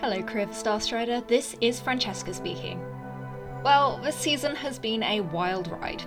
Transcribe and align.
Hello, 0.00 0.22
crew 0.22 0.42
of 0.42 0.50
Starstrider. 0.50 1.26
This 1.26 1.56
is 1.62 1.80
Francesca 1.80 2.34
speaking. 2.34 2.78
Well, 3.64 3.98
this 4.04 4.14
season 4.14 4.54
has 4.54 4.78
been 4.78 5.02
a 5.02 5.22
wild 5.22 5.68
ride. 5.68 6.02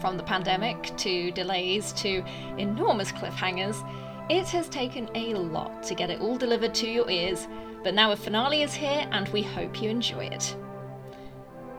From 0.00 0.16
the 0.16 0.22
pandemic 0.22 0.96
to 0.96 1.30
delays 1.30 1.92
to 1.92 2.24
enormous 2.56 3.12
cliffhangers, 3.12 3.86
it 4.30 4.46
has 4.46 4.70
taken 4.70 5.10
a 5.14 5.34
lot 5.34 5.82
to 5.82 5.94
get 5.94 6.08
it 6.08 6.22
all 6.22 6.38
delivered 6.38 6.74
to 6.76 6.88
your 6.88 7.08
ears, 7.10 7.46
but 7.82 7.92
now 7.92 8.12
a 8.12 8.16
finale 8.16 8.62
is 8.62 8.72
here 8.72 9.06
and 9.12 9.28
we 9.28 9.42
hope 9.42 9.82
you 9.82 9.90
enjoy 9.90 10.24
it. 10.24 10.56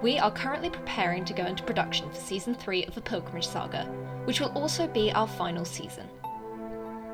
We 0.04 0.20
are 0.20 0.30
currently 0.30 0.70
preparing 0.70 1.26
to 1.26 1.34
go 1.34 1.48
into 1.48 1.64
production 1.64 2.12
for 2.12 2.16
season 2.16 2.54
3 2.54 2.86
of 2.86 2.94
the 2.94 3.02
Pilgrimage 3.02 3.48
Saga, 3.48 3.86
which 4.26 4.40
will 4.40 4.52
also 4.52 4.86
be 4.86 5.12
our 5.14 5.28
final 5.28 5.66
season. 5.66 6.08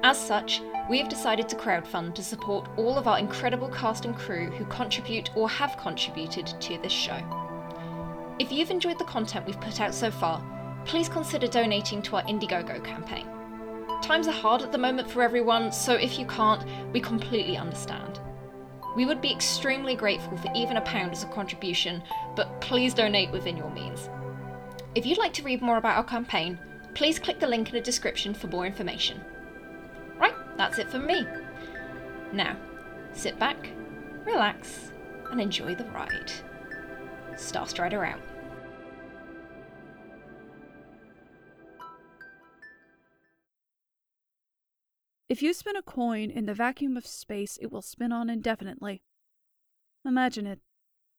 As 0.04 0.18
such, 0.18 0.62
we 0.90 0.98
have 0.98 1.10
decided 1.10 1.48
to 1.50 1.56
crowdfund 1.56 2.16
to 2.16 2.24
support 2.24 2.68
all 2.76 2.98
of 2.98 3.08
our 3.08 3.20
incredible 3.20 3.70
cast 3.70 4.06
and 4.06 4.16
crew 4.16 4.50
who 4.50 4.66
contribute 4.66 5.30
or 5.36 5.48
have 5.48 5.78
contributed 5.78 6.48
to 6.48 6.80
this 6.80 6.92
show. 6.92 7.22
If 8.40 8.52
you've 8.52 8.72
enjoyed 8.72 8.98
the 8.98 9.06
content 9.06 9.46
we've 9.46 9.62
put 9.62 9.80
out 9.80 9.94
so 9.94 10.10
far, 10.10 10.44
please 10.86 11.08
consider 11.08 11.46
donating 11.48 12.02
to 12.02 12.16
our 12.16 12.24
Indiegogo 12.24 12.84
campaign. 12.84 13.28
Times 14.02 14.28
are 14.28 14.32
hard 14.32 14.64
at 14.64 14.72
the 14.72 14.78
moment 14.80 15.10
for 15.10 15.22
everyone, 15.22 15.72
so 15.72 15.94
if 15.94 16.18
you 16.18 16.26
can't, 16.26 16.66
we 16.92 17.00
completely 17.00 17.56
understand. 17.56 18.20
We 18.96 19.06
would 19.06 19.22
be 19.22 19.32
extremely 19.32 19.96
grateful 19.96 20.36
for 20.38 20.52
even 20.56 20.78
a 20.78 20.82
pound 20.82 21.12
as 21.12 21.24
a 21.24 21.28
contribution, 21.28 22.02
but 22.36 22.60
please 22.60 22.96
donate 22.96 23.32
within 23.32 23.56
your 23.56 23.70
means. 23.70 24.10
If 24.96 25.06
you'd 25.06 25.20
like 25.20 25.34
to 25.34 25.44
read 25.44 25.62
more 25.62 25.78
about 25.78 25.98
our 25.98 26.04
campaign, 26.04 26.58
please 26.96 27.20
click 27.20 27.40
the 27.40 27.48
link 27.48 27.70
in 27.70 27.76
the 27.76 27.82
description 27.82 28.34
for 28.34 28.48
more 28.48 28.66
information. 28.66 29.22
That's 30.62 30.78
it 30.78 30.92
from 30.92 31.08
me. 31.08 31.26
Now, 32.34 32.56
sit 33.14 33.40
back, 33.40 33.72
relax, 34.24 34.92
and 35.32 35.42
enjoy 35.42 35.74
the 35.74 35.86
ride. 35.86 36.32
Starstrider 37.32 38.08
out. 38.08 38.22
If 45.30 45.42
you 45.42 45.52
spin 45.52 45.76
a 45.76 45.82
coin 45.82 46.30
in 46.30 46.46
the 46.46 46.54
vacuum 46.54 46.96
of 46.96 47.08
space, 47.08 47.58
it 47.60 47.72
will 47.72 47.82
spin 47.82 48.12
on 48.12 48.30
indefinitely. 48.30 49.02
Imagine 50.06 50.46
it 50.46 50.60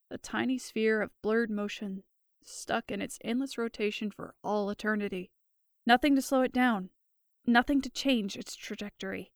a 0.09 0.19
tiny 0.19 0.57
sphere 0.57 1.03
of 1.03 1.11
blurred 1.21 1.51
motion, 1.51 2.05
stuck 2.45 2.93
in 2.93 3.03
its 3.03 3.19
endless 3.25 3.59
rotation 3.59 4.09
for 4.09 4.37
all 4.45 4.71
eternity. 4.71 5.33
Nothing 5.85 6.15
to 6.15 6.23
slow 6.23 6.43
it 6.43 6.53
down, 6.53 6.91
nothing 7.47 7.81
to 7.83 7.91
change 7.91 8.37
its 8.37 8.55
trajectory. 8.55 9.33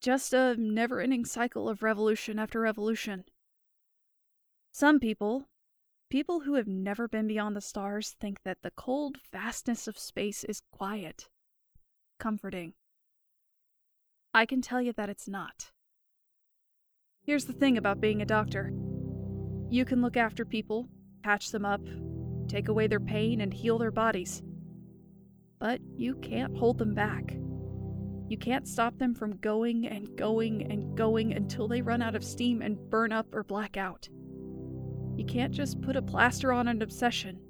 Just 0.00 0.32
a 0.32 0.54
never 0.58 1.00
ending 1.00 1.24
cycle 1.24 1.68
of 1.68 1.82
revolution 1.82 2.38
after 2.38 2.60
revolution. 2.60 3.24
Some 4.72 5.00
people, 5.00 5.48
people 6.10 6.40
who 6.40 6.54
have 6.54 6.66
never 6.66 7.08
been 7.08 7.26
beyond 7.26 7.56
the 7.56 7.60
stars, 7.60 8.14
think 8.20 8.42
that 8.44 8.58
the 8.62 8.72
cold 8.72 9.18
vastness 9.32 9.86
of 9.86 9.98
space 9.98 10.44
is 10.44 10.62
quiet, 10.72 11.28
comforting. 12.18 12.74
I 14.32 14.46
can 14.46 14.60
tell 14.60 14.82
you 14.82 14.92
that 14.94 15.08
it's 15.08 15.28
not. 15.28 15.70
Here's 17.22 17.44
the 17.46 17.52
thing 17.52 17.78
about 17.78 18.00
being 18.00 18.20
a 18.20 18.26
doctor 18.26 18.72
you 19.70 19.84
can 19.84 20.02
look 20.02 20.16
after 20.16 20.44
people, 20.44 20.88
patch 21.22 21.50
them 21.50 21.64
up, 21.64 21.80
take 22.48 22.68
away 22.68 22.86
their 22.86 23.00
pain, 23.00 23.40
and 23.40 23.52
heal 23.52 23.78
their 23.78 23.90
bodies. 23.90 24.42
But 25.64 25.80
you 25.96 26.16
can't 26.16 26.54
hold 26.54 26.76
them 26.76 26.92
back. 26.92 27.34
You 28.28 28.36
can't 28.36 28.68
stop 28.68 28.98
them 28.98 29.14
from 29.14 29.38
going 29.38 29.86
and 29.86 30.14
going 30.14 30.70
and 30.70 30.94
going 30.94 31.32
until 31.32 31.68
they 31.68 31.80
run 31.80 32.02
out 32.02 32.14
of 32.14 32.22
steam 32.22 32.60
and 32.60 32.76
burn 32.90 33.12
up 33.12 33.34
or 33.34 33.44
black 33.44 33.78
out. 33.78 34.06
You 35.16 35.24
can't 35.24 35.54
just 35.54 35.80
put 35.80 35.96
a 35.96 36.02
plaster 36.02 36.52
on 36.52 36.68
an 36.68 36.82
obsession. 36.82 37.40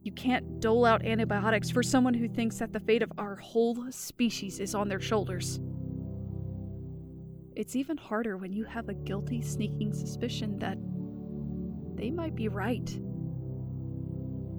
You 0.00 0.12
can't 0.12 0.60
dole 0.60 0.86
out 0.86 1.04
antibiotics 1.04 1.68
for 1.68 1.82
someone 1.82 2.14
who 2.14 2.26
thinks 2.26 2.56
that 2.56 2.72
the 2.72 2.80
fate 2.80 3.02
of 3.02 3.12
our 3.18 3.36
whole 3.36 3.92
species 3.92 4.58
is 4.58 4.74
on 4.74 4.88
their 4.88 4.98
shoulders. 4.98 5.60
It's 7.54 7.76
even 7.76 7.98
harder 7.98 8.38
when 8.38 8.54
you 8.54 8.64
have 8.64 8.88
a 8.88 8.94
guilty, 8.94 9.42
sneaking 9.42 9.92
suspicion 9.92 10.58
that 10.60 10.78
they 11.96 12.10
might 12.10 12.34
be 12.34 12.48
right. 12.48 12.98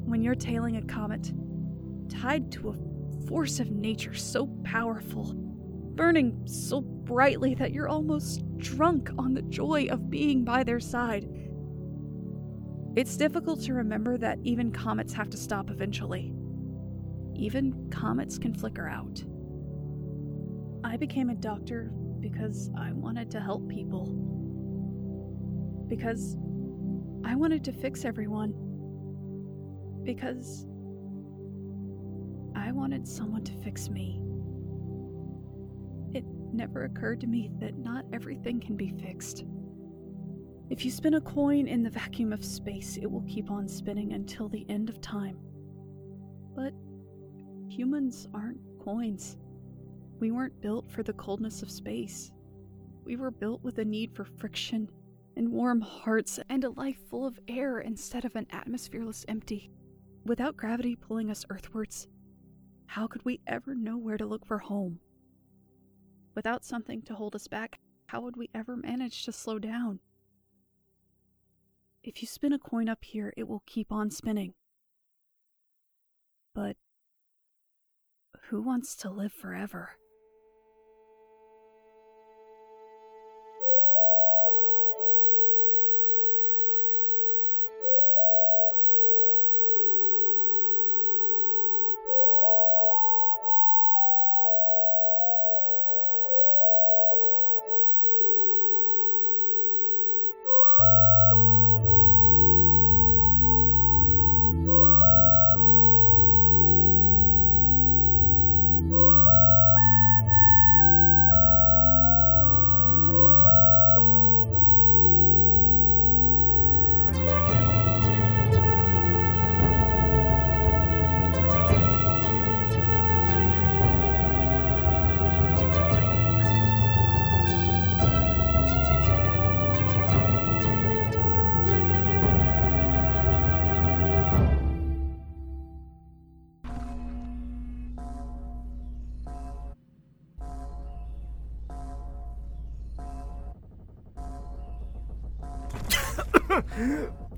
When 0.05 0.21
you're 0.21 0.35
tailing 0.35 0.77
a 0.77 0.83
comet, 0.83 1.33
tied 2.09 2.51
to 2.53 2.69
a 2.69 3.27
force 3.27 3.59
of 3.59 3.71
nature 3.71 4.13
so 4.13 4.47
powerful, 4.63 5.33
burning 5.95 6.41
so 6.45 6.81
brightly 6.81 7.55
that 7.55 7.71
you're 7.71 7.89
almost 7.89 8.43
drunk 8.57 9.09
on 9.17 9.33
the 9.33 9.41
joy 9.43 9.87
of 9.89 10.09
being 10.09 10.43
by 10.43 10.63
their 10.63 10.79
side. 10.79 11.27
It's 12.95 13.15
difficult 13.15 13.61
to 13.63 13.73
remember 13.73 14.17
that 14.17 14.39
even 14.43 14.71
comets 14.71 15.13
have 15.13 15.29
to 15.29 15.37
stop 15.37 15.69
eventually. 15.69 16.33
Even 17.35 17.89
comets 17.91 18.37
can 18.39 18.53
flicker 18.53 18.89
out. 18.89 19.23
I 20.83 20.97
became 20.97 21.29
a 21.29 21.35
doctor 21.35 21.91
because 22.19 22.71
I 22.77 22.91
wanted 22.93 23.29
to 23.31 23.39
help 23.39 23.69
people. 23.69 24.05
Because 25.87 26.35
I 27.23 27.35
wanted 27.35 27.63
to 27.65 27.71
fix 27.71 28.03
everyone. 28.05 28.53
Because 30.03 30.65
I 32.67 32.71
wanted 32.73 33.07
someone 33.07 33.45
to 33.45 33.53
fix 33.63 33.89
me. 33.89 34.19
It 36.13 36.25
never 36.51 36.83
occurred 36.83 37.21
to 37.21 37.27
me 37.27 37.49
that 37.61 37.77
not 37.77 38.03
everything 38.11 38.59
can 38.59 38.75
be 38.75 38.93
fixed. 39.01 39.45
If 40.69 40.83
you 40.83 40.91
spin 40.91 41.13
a 41.13 41.21
coin 41.21 41.69
in 41.69 41.81
the 41.81 41.89
vacuum 41.89 42.33
of 42.33 42.43
space, 42.43 42.97
it 42.97 43.09
will 43.09 43.23
keep 43.25 43.49
on 43.49 43.69
spinning 43.69 44.11
until 44.11 44.49
the 44.49 44.65
end 44.67 44.89
of 44.89 44.99
time. 44.99 45.37
But 46.57 46.73
humans 47.69 48.27
aren't 48.33 48.59
coins. 48.83 49.37
We 50.19 50.31
weren't 50.31 50.59
built 50.59 50.91
for 50.91 51.03
the 51.03 51.13
coldness 51.13 51.61
of 51.61 51.71
space. 51.71 52.33
We 53.05 53.15
were 53.15 53.31
built 53.31 53.63
with 53.63 53.77
a 53.77 53.85
need 53.85 54.13
for 54.13 54.25
friction 54.25 54.89
and 55.37 55.53
warm 55.53 55.79
hearts 55.79 56.37
and 56.49 56.65
a 56.65 56.71
life 56.71 56.99
full 57.09 57.25
of 57.25 57.39
air 57.47 57.79
instead 57.79 58.25
of 58.25 58.35
an 58.35 58.47
atmosphereless 58.51 59.23
empty. 59.29 59.71
Without 60.25 60.57
gravity 60.57 60.97
pulling 60.97 61.31
us 61.31 61.45
earthwards, 61.49 62.09
how 62.87 63.07
could 63.07 63.23
we 63.23 63.41
ever 63.45 63.75
know 63.75 63.97
where 63.97 64.17
to 64.17 64.25
look 64.25 64.45
for 64.45 64.59
home? 64.59 64.99
Without 66.35 66.65
something 66.65 67.01
to 67.03 67.15
hold 67.15 67.35
us 67.35 67.47
back, 67.47 67.79
how 68.07 68.21
would 68.21 68.37
we 68.37 68.49
ever 68.53 68.75
manage 68.75 69.23
to 69.25 69.31
slow 69.31 69.59
down? 69.59 69.99
If 72.03 72.21
you 72.21 72.27
spin 72.27 72.53
a 72.53 72.59
coin 72.59 72.87
up 72.87 73.03
here, 73.03 73.33
it 73.35 73.47
will 73.47 73.63
keep 73.65 73.91
on 73.91 74.11
spinning. 74.11 74.53
But 76.55 76.77
who 78.49 78.61
wants 78.61 78.95
to 78.97 79.09
live 79.09 79.33
forever? 79.33 79.91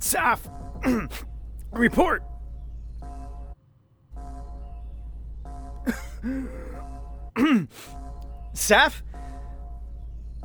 Saph! 0.09 0.41
Report! 1.71 2.23
Saph? 8.55 9.03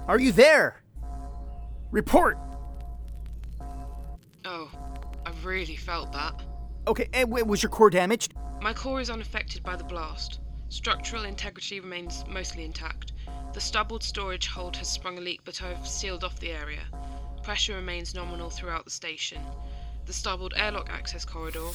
Are 0.07 0.21
you 0.21 0.33
there? 0.33 0.83
Report! 1.91 2.37
Oh, 4.45 4.71
I 5.25 5.31
really 5.43 5.77
felt 5.77 6.13
that. 6.13 6.43
Okay, 6.87 7.09
and 7.15 7.31
w- 7.31 7.47
was 7.47 7.63
your 7.63 7.71
core 7.71 7.89
damaged? 7.89 8.35
My 8.61 8.75
core 8.75 9.01
is 9.01 9.09
unaffected 9.09 9.63
by 9.63 9.77
the 9.77 9.85
blast. 9.85 10.41
Structural 10.69 11.25
integrity 11.25 11.81
remains 11.81 12.23
mostly 12.29 12.67
intact. 12.67 13.15
The 13.55 13.63
starboard 13.63 14.03
storage 14.03 14.47
hold 14.47 14.77
has 14.77 14.91
sprung 14.91 15.17
a 15.17 15.23
leak, 15.23 15.41
but 15.47 15.63
I've 15.63 15.89
sealed 15.89 16.23
off 16.23 16.39
the 16.39 16.51
area. 16.51 16.83
Pressure 17.45 17.75
remains 17.75 18.15
nominal 18.15 18.49
throughout 18.49 18.87
the 18.87 18.91
station. 18.91 19.39
The 20.07 20.15
starboard 20.15 20.55
airlock 20.57 20.89
access 20.91 21.27
corridor. 21.27 21.69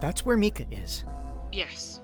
That's 0.00 0.24
where 0.24 0.36
Mika 0.36 0.66
is. 0.70 1.04
Yes. 1.50 2.00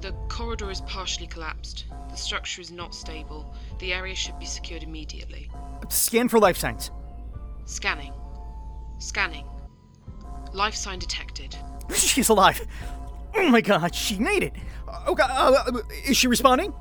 The 0.00 0.12
corridor 0.30 0.70
is 0.70 0.80
partially 0.82 1.26
collapsed. 1.26 1.84
The 2.08 2.16
structure 2.16 2.62
is 2.62 2.72
not 2.72 2.94
stable. 2.94 3.54
The 3.80 3.92
area 3.92 4.14
should 4.14 4.38
be 4.38 4.46
secured 4.46 4.82
immediately. 4.82 5.50
Scan 5.90 6.28
for 6.30 6.38
life 6.38 6.56
signs. 6.56 6.90
Scanning. 7.66 8.14
Scanning. 8.98 9.46
Life 10.54 10.74
sign 10.74 11.00
detected. 11.00 11.54
She's 11.94 12.30
alive. 12.30 12.66
Oh 13.34 13.50
my 13.50 13.60
god, 13.60 13.94
she 13.94 14.18
made 14.18 14.42
it. 14.42 14.54
Okay, 15.06 15.22
uh, 15.22 15.64
uh, 15.66 15.80
is 16.06 16.16
she 16.16 16.28
responding? 16.28 16.72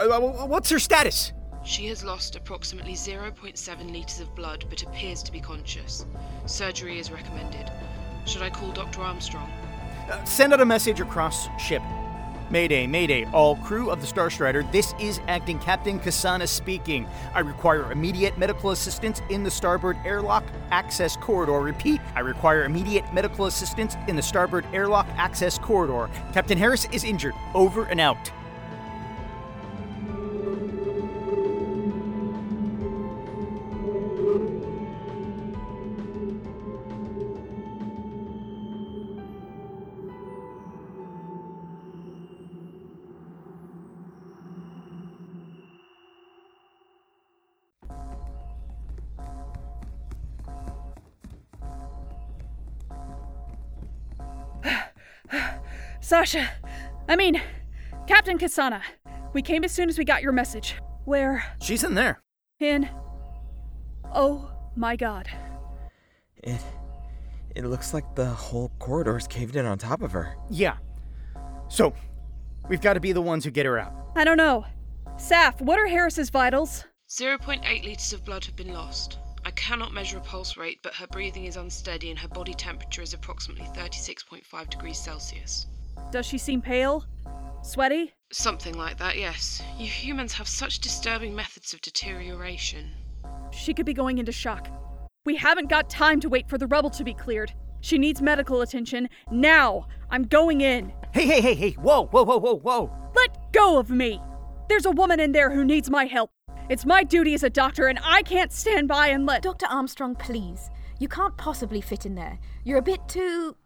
Uh, 0.00 0.08
uh, 0.08 0.46
what's 0.46 0.70
her 0.70 0.80
status? 0.80 1.32
She 1.68 1.86
has 1.88 2.02
lost 2.02 2.34
approximately 2.34 2.94
0.7 2.94 3.92
litres 3.92 4.20
of 4.20 4.34
blood 4.34 4.64
but 4.70 4.82
appears 4.82 5.22
to 5.22 5.30
be 5.30 5.38
conscious. 5.38 6.06
Surgery 6.46 6.98
is 6.98 7.12
recommended. 7.12 7.70
Should 8.24 8.40
I 8.40 8.48
call 8.48 8.72
Dr. 8.72 9.02
Armstrong? 9.02 9.50
Uh, 10.10 10.24
send 10.24 10.54
out 10.54 10.62
a 10.62 10.64
message 10.64 11.00
across 11.00 11.46
ship. 11.60 11.82
Mayday, 12.48 12.86
Mayday, 12.86 13.26
all 13.34 13.56
crew 13.56 13.90
of 13.90 14.00
the 14.00 14.06
Star 14.06 14.30
Strider. 14.30 14.62
This 14.72 14.94
is 14.98 15.20
Acting 15.28 15.58
Captain 15.58 16.00
Casana 16.00 16.48
speaking. 16.48 17.06
I 17.34 17.40
require 17.40 17.92
immediate 17.92 18.38
medical 18.38 18.70
assistance 18.70 19.20
in 19.28 19.44
the 19.44 19.50
starboard 19.50 19.98
airlock 20.06 20.44
access 20.70 21.18
corridor. 21.18 21.60
Repeat, 21.60 22.00
I 22.14 22.20
require 22.20 22.64
immediate 22.64 23.04
medical 23.12 23.44
assistance 23.44 23.94
in 24.08 24.16
the 24.16 24.22
starboard 24.22 24.64
airlock 24.72 25.06
access 25.18 25.58
corridor. 25.58 26.08
Captain 26.32 26.56
Harris 26.56 26.86
is 26.92 27.04
injured. 27.04 27.34
Over 27.54 27.84
and 27.84 28.00
out. 28.00 28.30
Sascha, 56.08 56.48
I 57.06 57.16
mean, 57.16 57.38
Captain 58.06 58.38
Casana, 58.38 58.80
we 59.34 59.42
came 59.42 59.62
as 59.62 59.72
soon 59.72 59.90
as 59.90 59.98
we 59.98 60.06
got 60.06 60.22
your 60.22 60.32
message. 60.32 60.76
Where? 61.04 61.44
She's 61.60 61.84
in 61.84 61.92
there. 61.92 62.22
In. 62.60 62.88
Oh 64.14 64.50
my 64.74 64.96
god. 64.96 65.28
It. 66.38 66.62
It 67.54 67.66
looks 67.66 67.92
like 67.92 68.14
the 68.14 68.24
whole 68.24 68.72
corridor's 68.78 69.26
caved 69.26 69.54
in 69.54 69.66
on 69.66 69.76
top 69.76 70.00
of 70.00 70.12
her. 70.12 70.34
Yeah. 70.48 70.78
So, 71.68 71.92
we've 72.70 72.80
got 72.80 72.94
to 72.94 73.00
be 73.00 73.12
the 73.12 73.20
ones 73.20 73.44
who 73.44 73.50
get 73.50 73.66
her 73.66 73.78
out. 73.78 73.92
I 74.16 74.24
don't 74.24 74.38
know. 74.38 74.64
Saph, 75.18 75.60
what 75.60 75.78
are 75.78 75.88
Harris's 75.88 76.30
vitals? 76.30 76.86
0.8 77.10 77.84
litres 77.84 78.14
of 78.14 78.24
blood 78.24 78.46
have 78.46 78.56
been 78.56 78.72
lost. 78.72 79.18
I 79.44 79.50
cannot 79.50 79.92
measure 79.92 80.16
a 80.16 80.22
pulse 80.22 80.56
rate, 80.56 80.78
but 80.82 80.94
her 80.94 81.06
breathing 81.08 81.44
is 81.44 81.58
unsteady 81.58 82.08
and 82.08 82.18
her 82.18 82.28
body 82.28 82.54
temperature 82.54 83.02
is 83.02 83.12
approximately 83.12 83.66
36.5 83.78 84.70
degrees 84.70 84.98
Celsius. 84.98 85.66
Does 86.10 86.26
she 86.26 86.38
seem 86.38 86.60
pale? 86.62 87.04
Sweaty? 87.62 88.12
Something 88.32 88.74
like 88.74 88.98
that, 88.98 89.16
yes. 89.16 89.62
You 89.78 89.86
humans 89.86 90.32
have 90.34 90.48
such 90.48 90.80
disturbing 90.80 91.34
methods 91.34 91.72
of 91.72 91.80
deterioration. 91.80 92.90
She 93.50 93.74
could 93.74 93.86
be 93.86 93.94
going 93.94 94.18
into 94.18 94.32
shock. 94.32 94.68
We 95.24 95.36
haven't 95.36 95.68
got 95.68 95.90
time 95.90 96.20
to 96.20 96.28
wait 96.28 96.48
for 96.48 96.58
the 96.58 96.66
rubble 96.66 96.90
to 96.90 97.04
be 97.04 97.14
cleared. 97.14 97.52
She 97.80 97.98
needs 97.98 98.20
medical 98.20 98.60
attention 98.62 99.08
now. 99.30 99.86
I'm 100.10 100.24
going 100.24 100.60
in. 100.60 100.92
Hey, 101.12 101.26
hey, 101.26 101.40
hey, 101.40 101.54
hey, 101.54 101.70
whoa, 101.72 102.06
whoa, 102.06 102.24
whoa, 102.24 102.38
whoa, 102.38 102.56
whoa. 102.56 102.90
Let 103.14 103.52
go 103.52 103.78
of 103.78 103.90
me. 103.90 104.20
There's 104.68 104.86
a 104.86 104.90
woman 104.90 105.20
in 105.20 105.32
there 105.32 105.50
who 105.50 105.64
needs 105.64 105.90
my 105.90 106.04
help. 106.04 106.30
It's 106.68 106.84
my 106.84 107.02
duty 107.02 107.32
as 107.32 107.42
a 107.42 107.50
doctor, 107.50 107.86
and 107.86 107.98
I 108.04 108.22
can't 108.22 108.52
stand 108.52 108.88
by 108.88 109.08
and 109.08 109.24
let. 109.24 109.42
Dr. 109.42 109.66
Armstrong, 109.66 110.14
please. 110.14 110.70
You 110.98 111.08
can't 111.08 111.36
possibly 111.38 111.80
fit 111.80 112.04
in 112.04 112.14
there. 112.14 112.38
You're 112.64 112.78
a 112.78 112.82
bit 112.82 113.00
too. 113.08 113.56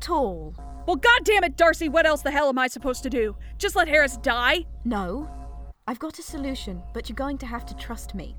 tall. 0.00 0.54
Well, 0.86 0.96
goddamn 0.96 1.44
it, 1.44 1.56
Darcey, 1.56 1.88
what 1.88 2.04
else 2.04 2.22
the 2.22 2.30
hell 2.30 2.48
am 2.48 2.58
I 2.58 2.66
supposed 2.66 3.02
to 3.04 3.10
do? 3.10 3.36
Just 3.56 3.74
let 3.74 3.88
Harris 3.88 4.18
die? 4.18 4.66
No. 4.84 5.30
I've 5.86 5.98
got 5.98 6.18
a 6.18 6.22
solution, 6.22 6.82
but 6.92 7.08
you're 7.08 7.16
going 7.16 7.38
to 7.38 7.46
have 7.46 7.64
to 7.66 7.74
trust 7.74 8.14
me. 8.14 8.36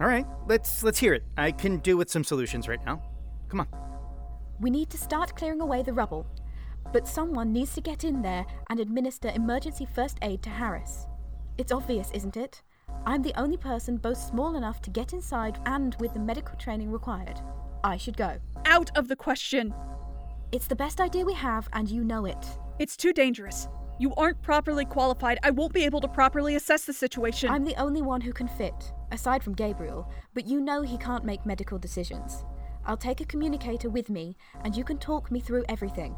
All 0.00 0.08
right, 0.08 0.26
let's 0.48 0.82
let's 0.82 0.98
hear 0.98 1.14
it. 1.14 1.22
I 1.36 1.52
can 1.52 1.78
do 1.78 1.96
with 1.96 2.10
some 2.10 2.24
solutions 2.24 2.66
right 2.66 2.84
now. 2.84 3.00
Come 3.48 3.60
on. 3.60 3.68
We 4.60 4.70
need 4.70 4.90
to 4.90 4.98
start 4.98 5.36
clearing 5.36 5.60
away 5.60 5.82
the 5.82 5.92
rubble, 5.92 6.26
but 6.92 7.06
someone 7.06 7.52
needs 7.52 7.74
to 7.74 7.80
get 7.80 8.02
in 8.02 8.20
there 8.20 8.44
and 8.70 8.80
administer 8.80 9.30
emergency 9.34 9.86
first 9.86 10.18
aid 10.22 10.42
to 10.42 10.50
Harris. 10.50 11.06
It's 11.58 11.72
obvious, 11.72 12.10
isn't 12.12 12.36
it? 12.36 12.62
I'm 13.06 13.22
the 13.22 13.38
only 13.38 13.56
person 13.56 13.96
both 13.96 14.18
small 14.18 14.56
enough 14.56 14.82
to 14.82 14.90
get 14.90 15.12
inside 15.12 15.58
and 15.66 15.96
with 16.00 16.14
the 16.14 16.20
medical 16.20 16.56
training 16.56 16.90
required. 16.90 17.40
I 17.84 17.96
should 17.96 18.16
go. 18.16 18.38
Out 18.66 18.90
of 18.96 19.08
the 19.08 19.16
question. 19.16 19.74
It's 20.52 20.66
the 20.66 20.76
best 20.76 21.00
idea 21.00 21.24
we 21.24 21.34
have, 21.34 21.68
and 21.72 21.88
you 21.88 22.04
know 22.04 22.26
it. 22.26 22.46
It's 22.78 22.96
too 22.96 23.12
dangerous. 23.12 23.68
You 23.98 24.14
aren't 24.16 24.42
properly 24.42 24.84
qualified. 24.84 25.38
I 25.42 25.50
won't 25.50 25.72
be 25.72 25.84
able 25.84 26.00
to 26.00 26.08
properly 26.08 26.56
assess 26.56 26.84
the 26.84 26.92
situation. 26.92 27.50
I'm 27.50 27.64
the 27.64 27.76
only 27.76 28.02
one 28.02 28.20
who 28.20 28.32
can 28.32 28.48
fit, 28.48 28.92
aside 29.12 29.42
from 29.44 29.54
Gabriel, 29.54 30.10
but 30.34 30.46
you 30.46 30.60
know 30.60 30.82
he 30.82 30.98
can't 30.98 31.24
make 31.24 31.46
medical 31.46 31.78
decisions. 31.78 32.44
I'll 32.86 32.96
take 32.96 33.20
a 33.20 33.26
communicator 33.26 33.88
with 33.88 34.10
me, 34.10 34.36
and 34.64 34.76
you 34.76 34.82
can 34.82 34.98
talk 34.98 35.30
me 35.30 35.40
through 35.40 35.64
everything. 35.68 36.16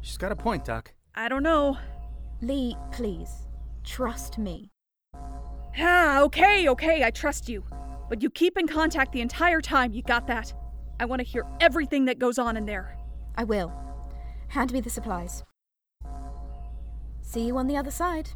She's 0.00 0.18
got 0.18 0.32
a 0.32 0.36
point, 0.36 0.64
Doc. 0.64 0.92
I 1.14 1.28
don't 1.28 1.42
know. 1.42 1.78
Lee, 2.40 2.76
please, 2.90 3.46
trust 3.84 4.38
me. 4.38 4.70
Ah, 5.78 6.20
okay, 6.22 6.68
okay, 6.68 7.04
I 7.04 7.10
trust 7.10 7.48
you. 7.48 7.64
But 8.08 8.22
you 8.22 8.30
keep 8.30 8.58
in 8.58 8.66
contact 8.66 9.12
the 9.12 9.20
entire 9.20 9.60
time, 9.60 9.92
you 9.92 10.02
got 10.02 10.26
that? 10.26 10.52
I 11.00 11.04
want 11.04 11.20
to 11.20 11.26
hear 11.26 11.46
everything 11.60 12.04
that 12.06 12.18
goes 12.18 12.38
on 12.38 12.56
in 12.56 12.66
there. 12.66 12.96
I 13.36 13.44
will. 13.44 13.72
Hand 14.48 14.72
me 14.72 14.80
the 14.80 14.90
supplies. 14.90 15.42
See 17.22 17.46
you 17.46 17.56
on 17.56 17.66
the 17.66 17.76
other 17.76 17.90
side. 17.90 18.30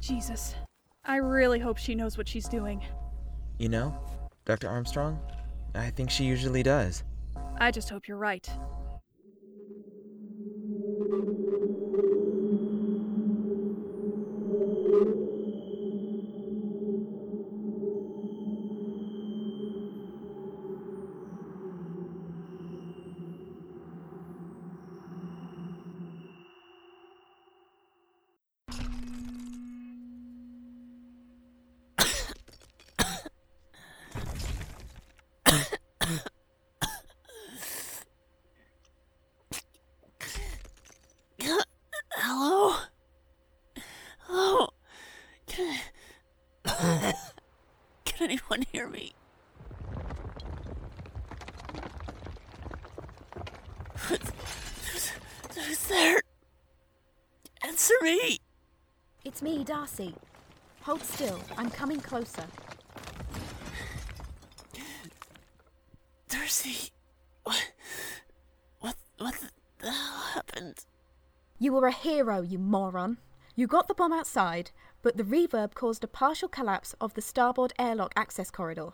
Jesus. 0.00 0.54
I 1.04 1.16
really 1.16 1.58
hope 1.58 1.78
she 1.78 1.94
knows 1.94 2.18
what 2.18 2.28
she's 2.28 2.48
doing. 2.48 2.84
You 3.58 3.68
know, 3.68 3.98
Dr. 4.44 4.68
Armstrong, 4.68 5.18
I 5.74 5.90
think 5.90 6.10
she 6.10 6.24
usually 6.24 6.62
does. 6.62 7.04
I 7.58 7.70
just 7.70 7.88
hope 7.88 8.06
you're 8.06 8.18
right. 8.18 8.48
Darcey. 59.66 60.14
Hold 60.82 61.02
still. 61.02 61.40
I'm 61.58 61.70
coming 61.70 62.00
closer. 62.00 62.44
Darcey, 66.30 66.92
what, 67.42 67.72
what, 68.78 68.94
what 69.18 69.34
the 69.80 69.90
hell 69.90 70.20
happened? 70.34 70.84
You 71.58 71.72
were 71.72 71.86
a 71.88 71.92
hero, 71.92 72.42
you 72.42 72.58
moron. 72.58 73.18
You 73.56 73.66
got 73.66 73.88
the 73.88 73.94
bomb 73.94 74.12
outside, 74.12 74.70
but 75.02 75.16
the 75.16 75.24
reverb 75.24 75.74
caused 75.74 76.04
a 76.04 76.08
partial 76.08 76.48
collapse 76.48 76.94
of 77.00 77.14
the 77.14 77.22
starboard 77.22 77.72
airlock 77.78 78.12
access 78.14 78.50
corridor. 78.50 78.90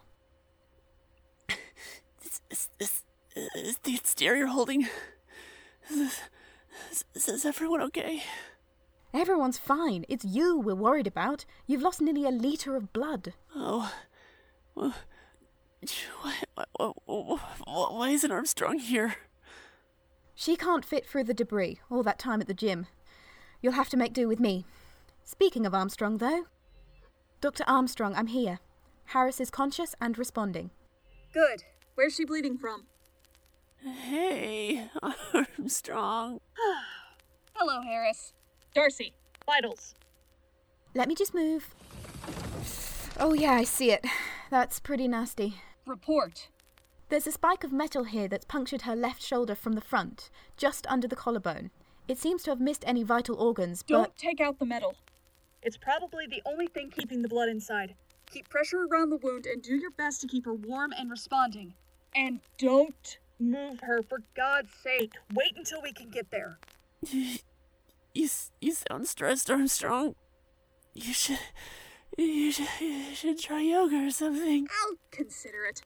Is, 2.25 2.41
is, 2.51 2.69
is, 2.81 3.03
is 3.55 3.79
the 3.79 3.95
exterior 3.95 4.47
holding? 4.47 4.89
Is, 5.91 6.21
is, 6.91 7.05
is, 7.15 7.29
is 7.29 7.45
everyone 7.45 7.83
okay? 7.83 8.23
Everyone's 9.15 9.59
fine. 9.59 10.05
It's 10.09 10.25
you 10.25 10.59
we're 10.59 10.75
worried 10.75 11.07
about. 11.07 11.45
You've 11.67 11.83
lost 11.83 12.01
nearly 12.01 12.25
a 12.25 12.31
litre 12.31 12.77
of 12.77 12.93
blood. 12.93 13.35
Oh. 13.55 13.93
Well, 14.75 14.95
why, 16.23 16.35
why, 16.55 16.93
why, 17.07 17.39
why 17.67 18.11
isn't 18.11 18.31
Armstrong 18.31 18.79
here? 18.79 19.17
She 20.35 20.57
can't 20.57 20.85
fit 20.85 21.07
through 21.07 21.25
the 21.25 21.35
debris 21.35 21.81
all 21.91 22.03
that 22.05 22.19
time 22.19 22.41
at 22.41 22.47
the 22.47 22.55
gym. 22.55 22.87
You'll 23.61 23.75
have 23.75 23.91
to 23.91 23.97
make 23.97 24.13
do 24.15 24.27
with 24.27 24.41
me. 24.41 24.65
Speaking 25.25 25.67
of 25.67 25.75
Armstrong, 25.75 26.19
though, 26.19 26.47
Dr. 27.41 27.65
Armstrong, 27.67 28.15
I'm 28.17 28.29
here. 28.29 28.61
Harris 29.07 29.41
is 29.41 29.51
conscious 29.51 29.95
and 30.01 30.17
responding. 30.17 30.71
Good. 31.35 31.65
Where's 31.95 32.15
she 32.15 32.25
bleeding 32.25 32.57
from? 32.57 32.87
Hey, 33.83 34.89
Armstrong. 35.35 36.41
Hello, 37.55 37.83
Harris. 37.83 38.33
Darcey, 38.75 39.13
vitals. 39.47 39.95
Let 40.95 41.09
me 41.09 41.15
just 41.15 41.35
move. 41.35 41.75
Oh, 43.19 43.35
yeah, 43.35 43.53
I 43.53 43.65
see 43.65 43.91
it. 43.93 44.05
That's 44.51 44.81
pretty 44.81 45.09
nasty. 45.09 45.55
Report. 45.87 46.49
There's 47.09 47.27
a 47.27 47.33
spike 47.33 47.65
of 47.65 47.73
metal 47.73 48.05
here 48.05 48.29
that's 48.29 48.47
punctured 48.47 48.83
her 48.83 48.97
left 48.97 49.23
shoulder 49.23 49.55
from 49.55 49.75
the 49.75 49.81
front, 49.83 50.31
just 50.57 50.87
under 50.87 51.07
the 51.07 51.17
collarbone. 51.17 51.71
It 52.09 52.19
seems 52.19 52.43
to 52.45 52.51
have 52.51 52.61
missed 52.61 52.85
any 52.87 53.03
vital 53.03 53.37
organs, 53.37 53.83
Don't 53.83 54.05
but. 54.05 54.17
take 54.17 54.41
out 54.41 54.59
the 54.59 54.65
metal. 54.65 54.95
It's 55.63 55.77
probably 55.77 56.27
the 56.27 56.43
only 56.47 56.67
thing 56.67 56.91
keeping 56.91 57.23
the 57.23 57.29
blood 57.29 57.49
inside. 57.49 57.95
Keep 58.31 58.49
pressure 58.49 58.87
around 58.91 59.11
the 59.11 59.19
wound 59.19 59.47
and 59.47 59.63
do 59.63 59.77
your 59.77 59.91
best 59.91 60.23
to 60.23 60.27
keep 60.27 60.47
her 60.47 60.55
warm 60.55 60.93
and 60.99 61.11
responding. 61.11 61.75
And 62.17 62.41
don't 62.59 63.19
move 63.39 63.81
her, 63.81 64.03
for 64.03 64.23
God's 64.35 64.73
sake. 64.83 65.13
Wait 65.35 65.53
until 65.57 65.83
we 65.83 65.93
can 65.93 66.09
get 66.11 66.31
there. 66.31 66.59
You, 68.15 68.23
you, 68.25 68.29
you 68.61 68.73
sound 68.73 69.09
stressed, 69.09 69.51
Armstrong. 69.51 70.15
You 70.95 71.15
should, 71.15 71.39
you 72.19 72.53
should, 72.53 72.69
you 72.81 73.15
should 73.15 73.39
try 73.39 73.61
yoga 73.63 74.07
or 74.07 74.11
something. 74.11 74.67
I'll 74.71 74.97
consider 75.11 75.65
it. 75.65 75.83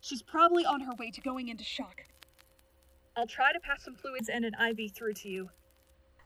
She's 0.00 0.22
probably 0.22 0.64
on 0.64 0.80
her 0.82 0.92
way 0.98 1.10
to 1.10 1.20
going 1.20 1.48
into 1.48 1.64
shock. 1.64 2.02
I'll 3.16 3.26
try 3.26 3.52
to 3.52 3.60
pass 3.60 3.84
some 3.84 3.94
fluids 3.94 4.28
and 4.28 4.44
an 4.44 4.54
IV 4.54 4.92
through 4.92 5.14
to 5.14 5.28
you. 5.28 5.50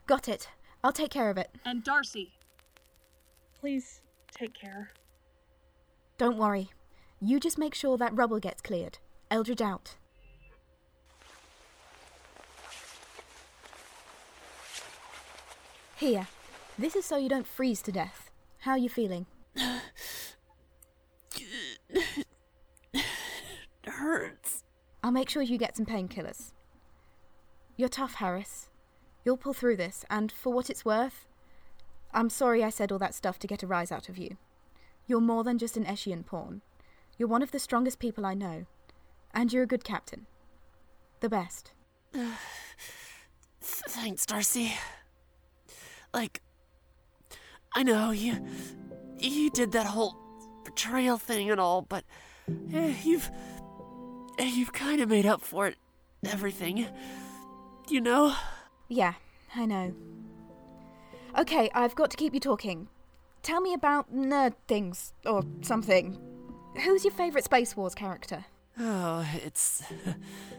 Got 0.06 0.28
it. 0.28 0.48
I'll 0.82 0.92
take 0.92 1.10
care 1.10 1.30
of 1.30 1.36
it. 1.38 1.50
And 1.64 1.84
Darcey, 1.84 2.30
please 3.58 4.00
take 4.30 4.54
care. 4.54 4.90
Don't 6.18 6.38
worry. 6.38 6.70
You 7.20 7.40
just 7.40 7.58
make 7.58 7.74
sure 7.74 7.98
that 7.98 8.16
rubble 8.16 8.38
gets 8.38 8.62
cleared. 8.62 8.98
Eldridge 9.30 9.60
out. 9.60 9.96
Here. 15.96 16.26
This 16.78 16.94
is 16.94 17.06
so 17.06 17.16
you 17.16 17.28
don't 17.30 17.46
freeze 17.46 17.80
to 17.82 17.92
death. 17.92 18.30
How 18.58 18.72
are 18.72 18.78
you 18.78 18.90
feeling? 18.90 19.24
It 22.92 23.04
hurts. 23.86 24.64
I'll 25.02 25.10
make 25.10 25.30
sure 25.30 25.40
you 25.42 25.56
get 25.56 25.76
some 25.76 25.86
painkillers. 25.86 26.52
You're 27.76 27.88
tough, 27.88 28.14
Harris. 28.14 28.68
You'll 29.24 29.38
pull 29.38 29.54
through 29.54 29.76
this, 29.76 30.04
and 30.10 30.30
for 30.30 30.52
what 30.52 30.68
it's 30.68 30.84
worth, 30.84 31.26
I'm 32.12 32.28
sorry 32.28 32.62
I 32.62 32.70
said 32.70 32.92
all 32.92 32.98
that 32.98 33.14
stuff 33.14 33.38
to 33.38 33.46
get 33.46 33.62
a 33.62 33.66
rise 33.66 33.90
out 33.90 34.08
of 34.10 34.18
you. 34.18 34.36
You're 35.06 35.20
more 35.20 35.44
than 35.44 35.56
just 35.56 35.76
an 35.78 35.84
Eshian 35.84 36.26
pawn. 36.26 36.60
You're 37.16 37.28
one 37.28 37.42
of 37.42 37.52
the 37.52 37.58
strongest 37.58 37.98
people 37.98 38.26
I 38.26 38.34
know. 38.34 38.66
And 39.32 39.52
you're 39.52 39.62
a 39.62 39.66
good 39.66 39.84
captain. 39.84 40.26
The 41.20 41.28
best. 41.28 41.72
Thanks, 43.60 44.26
Darcey. 44.26 44.72
Like, 46.16 46.40
I 47.74 47.82
know 47.82 48.10
you, 48.10 48.42
you 49.18 49.50
did 49.50 49.72
that 49.72 49.84
whole 49.84 50.16
betrayal 50.64 51.18
thing 51.18 51.50
and 51.50 51.60
all, 51.60 51.82
but 51.82 52.04
eh, 52.72 52.94
you've, 53.04 53.30
eh, 54.38 54.50
you've 54.50 54.72
kind 54.72 55.02
of 55.02 55.10
made 55.10 55.26
up 55.26 55.42
for 55.42 55.66
it. 55.66 55.76
Everything, 56.26 56.86
you 57.90 58.00
know. 58.00 58.34
Yeah, 58.88 59.12
I 59.54 59.66
know. 59.66 59.94
Okay, 61.36 61.68
I've 61.74 61.94
got 61.94 62.10
to 62.12 62.16
keep 62.16 62.32
you 62.32 62.40
talking. 62.40 62.88
Tell 63.42 63.60
me 63.60 63.74
about 63.74 64.10
nerd 64.10 64.54
things, 64.68 65.12
or 65.26 65.44
something. 65.60 66.18
Who's 66.82 67.04
your 67.04 67.12
favourite 67.12 67.44
Space 67.44 67.76
Wars 67.76 67.94
character? 67.94 68.42
Oh, 68.80 69.28
it's 69.44 69.82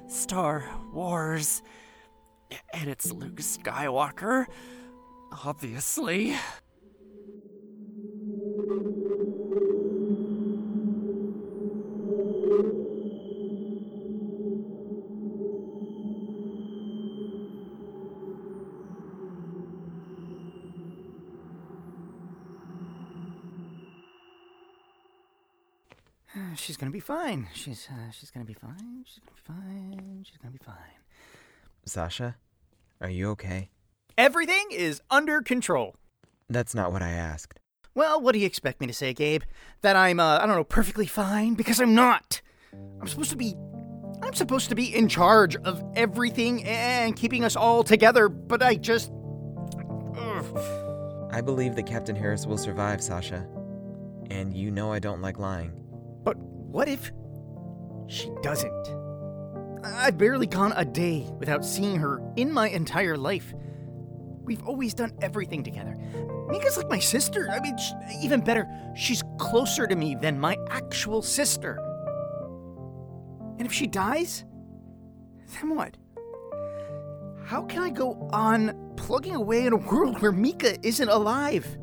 Star 0.07 0.69
Wars, 0.93 1.63
and 2.71 2.87
it's 2.91 3.11
Luke 3.11 3.37
Skywalker, 3.37 4.45
obviously. 5.31 6.35
Uh, 26.35 26.53
She's 26.55 26.77
gonna 26.77 26.91
be 26.91 26.99
fine. 26.99 27.47
She's 27.53 27.87
uh, 27.91 28.11
she's 28.11 28.31
gonna 28.31 28.45
be 28.45 28.53
fine. 28.53 29.03
She's 29.05 29.19
gonna 29.19 29.35
be 29.35 29.41
fine. 29.45 30.25
She's 30.27 30.37
gonna 30.37 30.51
be 30.51 30.63
fine. 30.63 30.99
Sascha, 31.87 32.35
are 33.01 33.09
you 33.09 33.29
okay? 33.31 33.69
Everything 34.17 34.69
is 34.71 35.01
under 35.11 35.41
control. 35.41 35.95
That's 36.49 36.73
not 36.73 36.91
what 36.91 37.03
I 37.03 37.09
asked. 37.09 37.59
Well, 37.93 38.19
what 38.19 38.33
do 38.33 38.39
you 38.39 38.45
expect 38.47 38.81
me 38.81 38.87
to 38.87 38.93
say, 38.93 39.13
Gabe? 39.13 39.43
That 39.81 39.95
I'm 39.95 40.19
uh, 40.19 40.39
I 40.39 40.45
don't 40.47 40.55
know, 40.55 40.63
perfectly 40.63 41.05
fine 41.05 41.53
because 41.53 41.79
I'm 41.79 41.93
not. 41.93 42.41
I'm 42.99 43.07
supposed 43.07 43.29
to 43.31 43.37
be 43.37 43.55
I'm 44.23 44.33
supposed 44.33 44.69
to 44.69 44.75
be 44.75 44.95
in 44.95 45.07
charge 45.07 45.55
of 45.57 45.83
everything 45.95 46.63
and 46.63 47.15
keeping 47.15 47.43
us 47.43 47.55
all 47.55 47.83
together, 47.83 48.27
but 48.27 48.63
I 48.63 48.75
just 48.75 49.11
Ugh. 50.17 51.29
I 51.31 51.41
believe 51.41 51.75
that 51.75 51.85
Captain 51.85 52.15
Harris 52.15 52.47
will 52.47 52.57
survive, 52.57 52.99
Sascha. 52.99 53.47
And 54.31 54.55
you 54.55 54.71
know 54.71 54.91
I 54.91 54.99
don't 54.99 55.21
like 55.21 55.37
lying. 55.37 55.73
But 56.23 56.37
what 56.37 56.87
if 56.87 57.11
she 58.07 58.31
doesn't? 58.41 58.73
I've 59.83 60.17
barely 60.17 60.47
gone 60.47 60.73
a 60.75 60.83
day 60.83 61.27
without 61.37 61.63
seeing 61.63 61.97
her 61.97 62.19
in 62.35 62.51
my 62.51 62.69
entire 62.69 63.15
life. 63.15 63.53
We've 64.47 64.65
always 64.65 64.93
done 64.93 65.11
everything 65.21 65.61
together. 65.61 65.97
Mika's 66.47 66.77
like 66.77 66.87
my 66.87 66.99
sister. 66.99 67.49
I 67.51 67.59
mean, 67.59 67.77
even 68.23 68.39
better, 68.39 68.65
she's 68.95 69.21
closer 69.37 69.85
to 69.85 69.95
me 69.95 70.15
than 70.15 70.39
my 70.39 70.57
actual 70.69 71.21
sister. 71.21 71.77
And 73.59 73.65
if 73.65 73.73
she 73.73 73.87
dies, 73.87 74.45
then 75.53 75.75
what? 75.75 75.97
How 77.43 77.63
can 77.63 77.83
I 77.83 77.89
go 77.89 78.29
on 78.31 78.93
plugging 78.95 79.35
away 79.35 79.65
in 79.65 79.73
a 79.73 79.77
world 79.77 80.21
where 80.21 80.31
Mika 80.31 80.77
isn't 80.85 81.09
alive? 81.09 81.77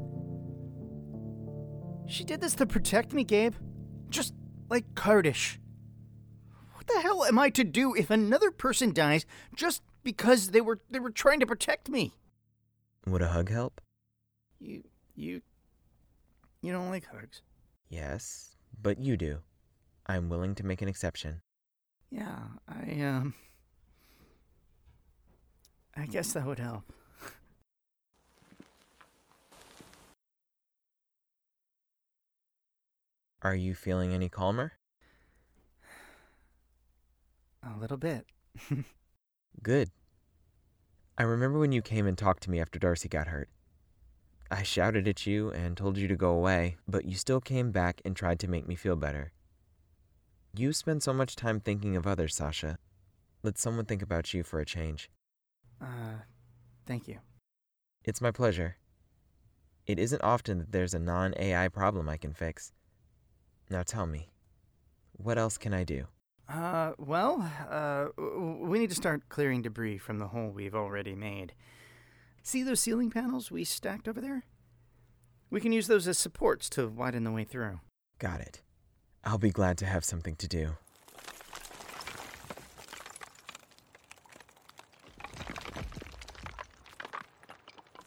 She 2.06 2.24
did 2.24 2.40
this 2.40 2.54
to 2.54 2.66
protect 2.66 3.12
me, 3.12 3.24
Gabe. 3.24 3.54
Just 4.08 4.32
like 4.70 4.94
Kardish. 4.94 5.58
What 6.72 6.86
the 6.86 7.00
hell 7.00 7.24
am 7.24 7.38
I 7.38 7.50
to 7.50 7.64
do 7.64 7.94
if 7.94 8.08
another 8.08 8.50
person 8.50 8.94
dies 8.94 9.26
just 9.54 9.82
because 10.02 10.48
they 10.48 10.62
were 10.62 10.80
they 10.90 10.98
were 10.98 11.10
trying 11.10 11.40
to 11.40 11.46
protect 11.46 11.90
me? 11.90 12.14
Would 13.06 13.22
a 13.22 13.28
hug 13.28 13.50
help? 13.50 13.80
You 14.60 14.82
you 15.14 15.42
you 16.62 16.72
don't 16.72 16.90
like 16.90 17.06
hugs. 17.06 17.42
Yes, 17.88 18.56
but 18.80 18.98
you 18.98 19.16
do. 19.16 19.40
I'm 20.06 20.28
willing 20.28 20.54
to 20.56 20.64
make 20.66 20.80
an 20.80 20.88
exception. 20.88 21.42
Yeah, 22.10 22.38
I 22.66 23.00
um 23.02 23.34
I 25.96 26.06
guess 26.06 26.32
that 26.32 26.46
would 26.46 26.58
help. 26.58 26.84
Are 33.42 33.54
you 33.54 33.74
feeling 33.74 34.14
any 34.14 34.30
calmer? 34.30 34.72
A 37.62 37.78
little 37.78 37.98
bit. 37.98 38.24
Good. 39.62 39.90
I 41.16 41.22
remember 41.22 41.58
when 41.58 41.72
you 41.72 41.80
came 41.80 42.06
and 42.06 42.18
talked 42.18 42.42
to 42.44 42.50
me 42.50 42.60
after 42.60 42.78
Darcey 42.78 43.08
got 43.08 43.28
hurt. 43.28 43.48
I 44.50 44.62
shouted 44.62 45.06
at 45.06 45.26
you 45.26 45.50
and 45.50 45.76
told 45.76 45.96
you 45.96 46.08
to 46.08 46.16
go 46.16 46.30
away, 46.30 46.76
but 46.88 47.04
you 47.04 47.14
still 47.14 47.40
came 47.40 47.70
back 47.70 48.02
and 48.04 48.16
tried 48.16 48.40
to 48.40 48.48
make 48.48 48.66
me 48.66 48.74
feel 48.74 48.96
better. 48.96 49.32
You 50.56 50.72
spend 50.72 51.02
so 51.02 51.12
much 51.12 51.36
time 51.36 51.60
thinking 51.60 51.96
of 51.96 52.06
others, 52.06 52.36
Sascha. 52.36 52.78
Let 53.42 53.58
someone 53.58 53.84
think 53.84 54.02
about 54.02 54.34
you 54.34 54.42
for 54.42 54.60
a 54.60 54.64
change. 54.64 55.10
Uh 55.80 56.22
Thank 56.86 57.08
you. 57.08 57.18
It's 58.04 58.20
my 58.20 58.30
pleasure. 58.30 58.76
It 59.86 59.98
isn't 59.98 60.22
often 60.22 60.58
that 60.58 60.72
there's 60.72 60.94
a 60.94 60.98
non 60.98 61.34
AI 61.38 61.68
problem 61.68 62.08
I 62.08 62.16
can 62.16 62.34
fix. 62.34 62.72
Now 63.70 63.82
tell 63.82 64.06
me, 64.06 64.30
what 65.12 65.38
else 65.38 65.56
can 65.58 65.72
I 65.72 65.84
do? 65.84 66.06
Uh, 66.48 66.92
well, 66.98 67.50
uh, 67.70 68.08
we 68.60 68.78
need 68.78 68.90
to 68.90 68.96
start 68.96 69.28
clearing 69.28 69.62
debris 69.62 69.98
from 69.98 70.18
the 70.18 70.28
hole 70.28 70.50
we've 70.50 70.74
already 70.74 71.14
made. 71.14 71.54
See 72.42 72.62
those 72.62 72.80
ceiling 72.80 73.10
panels 73.10 73.50
we 73.50 73.64
stacked 73.64 74.06
over 74.06 74.20
there? 74.20 74.44
We 75.50 75.60
can 75.60 75.72
use 75.72 75.86
those 75.86 76.06
as 76.06 76.18
supports 76.18 76.68
to 76.70 76.88
widen 76.88 77.24
the 77.24 77.32
way 77.32 77.44
through. 77.44 77.80
Got 78.18 78.40
it. 78.40 78.60
I'll 79.24 79.38
be 79.38 79.50
glad 79.50 79.78
to 79.78 79.86
have 79.86 80.04
something 80.04 80.36
to 80.36 80.48
do. 80.48 80.76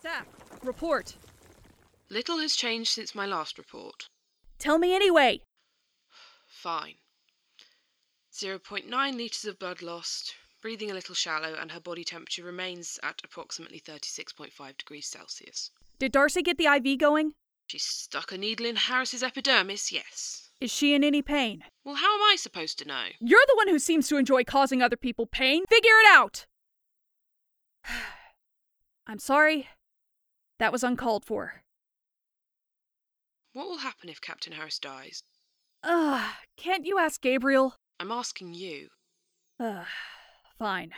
Saph, 0.04 0.26
report. 0.64 1.16
Little 2.10 2.38
has 2.38 2.56
changed 2.56 2.92
since 2.92 3.16
my 3.16 3.26
last 3.26 3.58
report. 3.58 4.10
Tell 4.60 4.78
me 4.78 4.96
anyway. 4.96 5.42
Fine. 6.48 6.96
0.9 8.38 9.16
litres 9.16 9.46
of 9.46 9.58
blood 9.58 9.82
lost, 9.82 10.36
breathing 10.62 10.92
a 10.92 10.94
little 10.94 11.16
shallow, 11.16 11.56
and 11.60 11.72
her 11.72 11.80
body 11.80 12.04
temperature 12.04 12.44
remains 12.44 13.00
at 13.02 13.22
approximately 13.24 13.80
36.5 13.80 14.78
degrees 14.78 15.08
Celsius. 15.08 15.72
Did 15.98 16.14
Darcey 16.14 16.44
get 16.44 16.58
the 16.58 16.66
IV 16.66 17.00
going? 17.00 17.34
She 17.66 17.80
stuck 17.80 18.32
a 18.32 18.38
needle 18.38 18.68
in 18.68 18.76
Harris's 18.76 19.24
epidermis, 19.24 19.92
yes. 19.92 20.52
Is 20.62 20.72
she 20.72 20.94
in 20.94 21.04
any 21.04 21.22
pain? 21.22 21.64
Well, 21.84 21.96
how 21.96 22.16
am 22.16 22.22
I 22.22 22.36
supposed 22.38 22.78
to 22.80 22.88
know? 22.88 23.06
You're 23.20 23.46
the 23.48 23.56
one 23.56 23.68
who 23.68 23.80
seems 23.80 24.08
to 24.10 24.18
enjoy 24.18 24.44
causing 24.44 24.82
other 24.82 24.98
people 24.98 25.26
pain. 25.26 25.64
Figure 25.68 25.90
it 26.04 26.08
out! 26.08 26.46
I'm 29.08 29.20
sorry. 29.20 29.68
That 30.60 30.72
was 30.72 30.84
uncalled 30.84 31.26
for. 31.26 31.64
What 33.54 33.68
will 33.68 33.80
happen 33.80 34.10
if 34.10 34.22
Captain 34.22 34.54
Harris 34.54 34.78
dies? 34.78 35.24
Ugh, 35.84 36.30
can't 36.58 36.86
you 36.86 37.00
ask 37.00 37.22
Gabriel? 37.22 37.76
I'm 38.00 38.12
asking 38.12 38.54
you. 38.54 38.90
Ugh, 39.60 39.86
fine. 40.58 40.92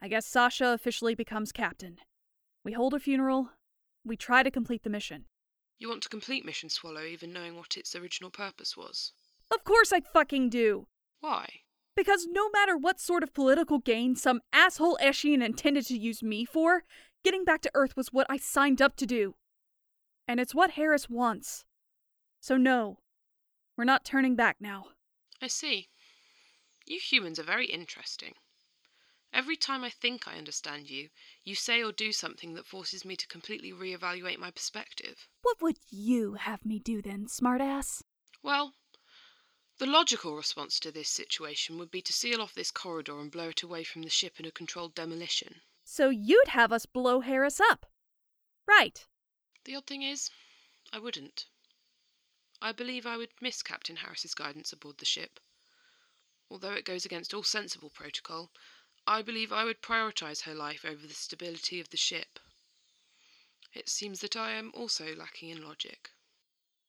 I 0.00 0.08
guess 0.08 0.28
Sascha 0.28 0.72
officially 0.72 1.14
becomes 1.14 1.52
captain. 1.52 1.98
We 2.64 2.72
hold 2.72 2.94
a 2.94 3.00
funeral. 3.00 3.50
We 4.04 4.16
try 4.16 4.42
to 4.42 4.50
complete 4.50 4.82
the 4.82 4.90
mission. 4.90 5.24
You 5.78 5.88
want 5.88 6.02
to 6.02 6.08
complete 6.08 6.44
Mission 6.44 6.68
Swallow 6.68 7.04
even 7.04 7.32
knowing 7.32 7.56
what 7.56 7.76
its 7.76 7.96
original 7.96 8.30
purpose 8.30 8.76
was? 8.76 9.12
Of 9.50 9.64
course 9.64 9.92
I 9.92 10.00
fucking 10.00 10.50
do. 10.50 10.86
Why? 11.20 11.48
Because 11.96 12.26
no 12.30 12.50
matter 12.50 12.76
what 12.76 13.00
sort 13.00 13.22
of 13.22 13.34
political 13.34 13.78
gain 13.78 14.14
some 14.14 14.40
asshole 14.52 14.98
Eshian 15.02 15.44
intended 15.44 15.86
to 15.86 15.98
use 15.98 16.22
me 16.22 16.44
for, 16.44 16.84
getting 17.24 17.44
back 17.44 17.62
to 17.62 17.70
Earth 17.74 17.96
was 17.96 18.12
what 18.12 18.26
I 18.30 18.36
signed 18.36 18.80
up 18.80 18.94
to 18.96 19.06
do. 19.06 19.34
And 20.28 20.38
it's 20.38 20.54
what 20.54 20.72
Harris 20.72 21.10
wants. 21.10 21.64
So 22.40 22.56
no, 22.56 22.98
we're 23.76 23.84
not 23.84 24.04
turning 24.04 24.36
back 24.36 24.56
now. 24.60 24.84
I 25.42 25.46
see. 25.46 25.88
You 26.90 26.98
humans 26.98 27.38
are 27.38 27.44
very 27.44 27.66
interesting. 27.66 28.34
Every 29.32 29.56
time 29.56 29.84
I 29.84 29.90
think 29.90 30.26
I 30.26 30.36
understand 30.36 30.90
you, 30.90 31.10
you 31.44 31.54
say 31.54 31.84
or 31.84 31.92
do 31.92 32.10
something 32.10 32.54
that 32.54 32.66
forces 32.66 33.04
me 33.04 33.14
to 33.14 33.28
completely 33.28 33.70
reevaluate 33.70 34.38
my 34.38 34.50
perspective. 34.50 35.28
What 35.42 35.62
would 35.62 35.78
you 35.88 36.34
have 36.34 36.64
me 36.64 36.80
do 36.80 37.00
then, 37.00 37.26
smartass? 37.28 38.02
Well, 38.42 38.74
the 39.78 39.86
logical 39.86 40.34
response 40.34 40.80
to 40.80 40.90
this 40.90 41.08
situation 41.08 41.78
would 41.78 41.92
be 41.92 42.02
to 42.02 42.12
seal 42.12 42.42
off 42.42 42.54
this 42.54 42.72
corridor 42.72 43.20
and 43.20 43.30
blow 43.30 43.50
it 43.50 43.62
away 43.62 43.84
from 43.84 44.02
the 44.02 44.10
ship 44.10 44.40
in 44.40 44.44
a 44.44 44.50
controlled 44.50 44.96
demolition. 44.96 45.62
So 45.84 46.08
you'd 46.08 46.48
have 46.48 46.72
us 46.72 46.86
blow 46.86 47.20
Harris 47.20 47.60
up. 47.60 47.86
Right. 48.66 49.06
The 49.64 49.76
odd 49.76 49.86
thing 49.86 50.02
is, 50.02 50.28
I 50.92 50.98
wouldn't. 50.98 51.46
I 52.60 52.72
believe 52.72 53.06
I 53.06 53.16
would 53.16 53.30
miss 53.40 53.62
Captain 53.62 53.94
Harris's 53.94 54.34
guidance 54.34 54.72
aboard 54.72 54.98
the 54.98 55.04
ship. 55.04 55.38
Although 56.50 56.72
it 56.72 56.84
goes 56.84 57.04
against 57.04 57.32
all 57.32 57.44
sensible 57.44 57.90
protocol, 57.90 58.50
I 59.06 59.22
believe 59.22 59.52
I 59.52 59.64
would 59.64 59.80
prioritize 59.80 60.42
her 60.42 60.54
life 60.54 60.84
over 60.84 61.06
the 61.06 61.14
stability 61.14 61.80
of 61.80 61.90
the 61.90 61.96
ship. 61.96 62.40
It 63.72 63.88
seems 63.88 64.20
that 64.20 64.36
I 64.36 64.52
am 64.52 64.72
also 64.74 65.14
lacking 65.14 65.50
in 65.50 65.62
logic. 65.62 66.10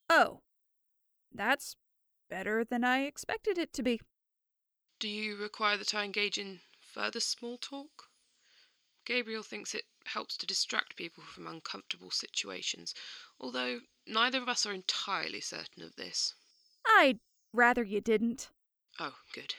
Oh. 0.10 0.41
That's 1.32 1.76
better 2.30 2.63
than 2.63 2.84
I 2.84 3.04
expected 3.04 3.58
it 3.58 3.71
to 3.74 3.84
be. 3.84 4.02
Do 5.00 5.08
you 5.08 5.36
require 5.36 5.78
that 5.78 5.93
I 5.93 6.04
engage 6.04 6.38
in 6.38 6.62
further 6.80 7.19
small 7.19 7.58
talk? 7.58 8.10
Gabriel 9.06 9.43
thinks 9.43 9.74
it 9.74 9.86
helps 10.06 10.38
to 10.38 10.45
distract 10.45 10.95
people 10.95 11.24
from 11.24 11.47
uncomfortable 11.47 12.12
situations, 12.12 12.93
although 13.39 13.82
neither 14.08 14.41
of 14.41 14.50
us 14.50 14.65
are 14.65 14.74
entirely 14.74 15.41
certain 15.41 15.84
of 15.84 15.95
this. 15.95 16.34
I'd 16.86 17.19
rather 17.54 17.84
you 17.84 18.02
didn't. 18.02 18.50
Oh, 19.03 19.15
good. 19.33 19.55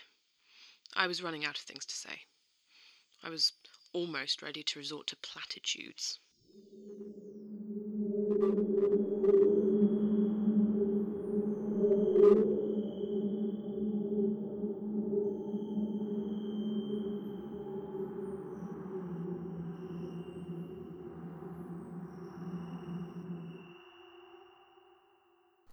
I 0.95 1.09
was 1.09 1.21
running 1.21 1.45
out 1.45 1.57
of 1.57 1.65
things 1.65 1.85
to 1.87 1.97
say. 1.97 2.27
I 3.25 3.29
was 3.29 3.55
almost 3.93 4.41
ready 4.41 4.63
to 4.63 4.79
resort 4.79 5.09
to 5.09 5.17
platitudes. 5.17 6.21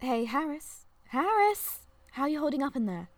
Hey, 0.00 0.24
Harris. 0.24 0.86
Harris! 1.10 1.82
How 2.10 2.22
are 2.24 2.28
you 2.28 2.40
holding 2.40 2.64
up 2.64 2.74
in 2.74 2.86
there? 2.86 3.10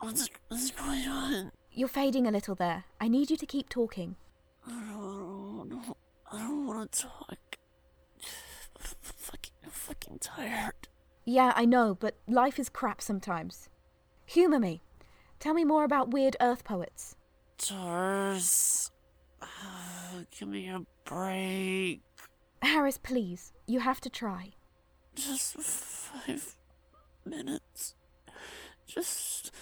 What's, 0.00 0.30
what's 0.48 0.70
going 0.70 1.06
on? 1.06 1.52
You're 1.72 1.88
fading 1.88 2.26
a 2.26 2.30
little 2.30 2.54
there. 2.54 2.84
I 3.00 3.08
need 3.08 3.30
you 3.30 3.36
to 3.36 3.46
keep 3.46 3.68
talking. 3.68 4.16
I 4.66 4.70
don't, 4.70 5.94
don't 6.32 6.66
want 6.66 6.90
to 6.92 7.02
talk. 7.02 7.38
I'm 8.76 8.86
fucking, 9.02 9.52
I'm 9.62 9.70
fucking 9.70 10.18
tired. 10.20 10.88
Yeah, 11.24 11.52
I 11.54 11.66
know, 11.66 11.94
but 11.94 12.16
life 12.26 12.58
is 12.58 12.68
crap 12.68 13.02
sometimes. 13.02 13.68
Humour 14.24 14.58
me. 14.58 14.82
Tell 15.38 15.54
me 15.54 15.64
more 15.64 15.84
about 15.84 16.10
weird 16.10 16.36
Earth 16.40 16.64
poets. 16.64 17.16
Tars. 17.58 18.90
Uh, 19.42 19.46
give 20.36 20.48
me 20.48 20.68
a 20.68 20.82
break. 21.04 22.00
Harris, 22.62 22.98
please. 22.98 23.52
You 23.66 23.80
have 23.80 24.00
to 24.00 24.10
try. 24.10 24.52
Just 25.14 25.54
five 25.58 26.56
minutes. 27.24 27.94
Just 28.86 29.52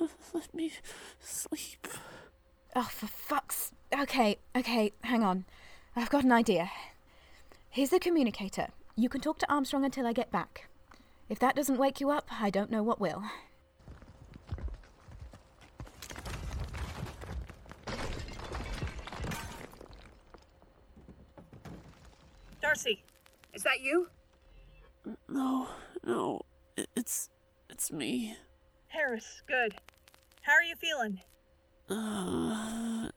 let 0.34 0.54
me 0.54 0.72
sleep. 1.20 1.86
Oh, 2.74 2.88
for 2.90 3.06
fuck's. 3.06 3.72
Okay, 3.96 4.38
okay, 4.56 4.92
hang 5.02 5.22
on. 5.22 5.44
I've 5.94 6.10
got 6.10 6.24
an 6.24 6.32
idea. 6.32 6.70
Here's 7.68 7.90
the 7.90 8.00
communicator. 8.00 8.68
You 8.96 9.08
can 9.08 9.20
talk 9.20 9.38
to 9.38 9.52
Armstrong 9.52 9.84
until 9.84 10.06
I 10.06 10.12
get 10.12 10.30
back. 10.30 10.68
If 11.28 11.38
that 11.38 11.56
doesn't 11.56 11.78
wake 11.78 12.00
you 12.00 12.10
up, 12.10 12.28
I 12.40 12.50
don't 12.50 12.70
know 12.70 12.82
what 12.82 13.00
will. 13.00 13.22
Darcey, 22.62 22.98
is 23.54 23.62
that 23.62 23.80
you? 23.80 24.08
No, 25.28 25.68
no. 26.04 26.42
It's. 26.96 27.28
It's 27.70 27.90
me. 27.90 28.36
Harris, 28.88 29.42
good. 29.48 29.74
How 30.42 30.52
are 30.52 30.62
you 30.62 30.74
feeling? 30.76 31.20
Uh. 31.88 33.08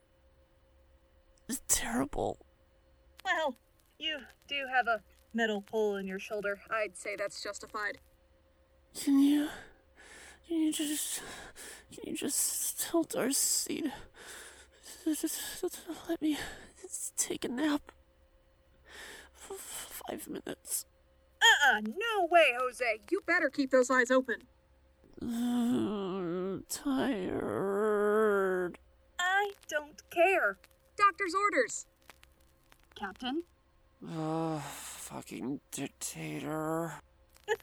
It's 1.48 1.62
terrible. 1.68 2.40
Well, 3.24 3.56
you 4.00 4.18
do 4.48 4.66
have 4.74 4.88
a 4.88 5.02
metal 5.34 5.62
pole 5.62 5.98
in 5.98 6.08
your 6.08 6.20
shoulder. 6.20 6.60
I'd 6.70 6.98
say 6.98 7.16
that's 7.16 7.44
justified. 7.44 8.00
Can 9.00 9.20
you. 9.20 9.50
Can 10.48 10.58
you 10.58 10.72
just. 10.72 11.22
Can 11.94 12.12
you 12.12 12.18
just 12.18 12.82
tell 12.82 13.04
Darcey 13.06 13.84
to. 13.84 13.92
Just, 15.16 15.62
just 15.62 15.80
let 16.10 16.22
me 16.22 16.38
take 17.16 17.46
a 17.46 17.50
nap? 17.50 17.92
for 19.46 19.58
five 19.58 20.28
minutes. 20.28 20.86
Uh 21.46 21.78
uh 21.78 21.82
no 21.82 22.26
way, 22.30 22.54
Jose. 22.60 23.02
You 23.12 23.22
better 23.26 23.50
keep 23.50 23.72
those 23.72 23.90
eyes 23.90 24.12
open. 24.12 24.44
Uh, 25.22 26.60
tired. 26.70 27.98
I 29.20 29.52
don't 29.68 30.02
care. 30.10 30.58
Doctor's 30.98 31.34
orders. 31.34 31.86
Captain? 32.96 33.44
Ugh, 34.18 34.62
fucking 34.62 35.60
dictator. 35.72 36.94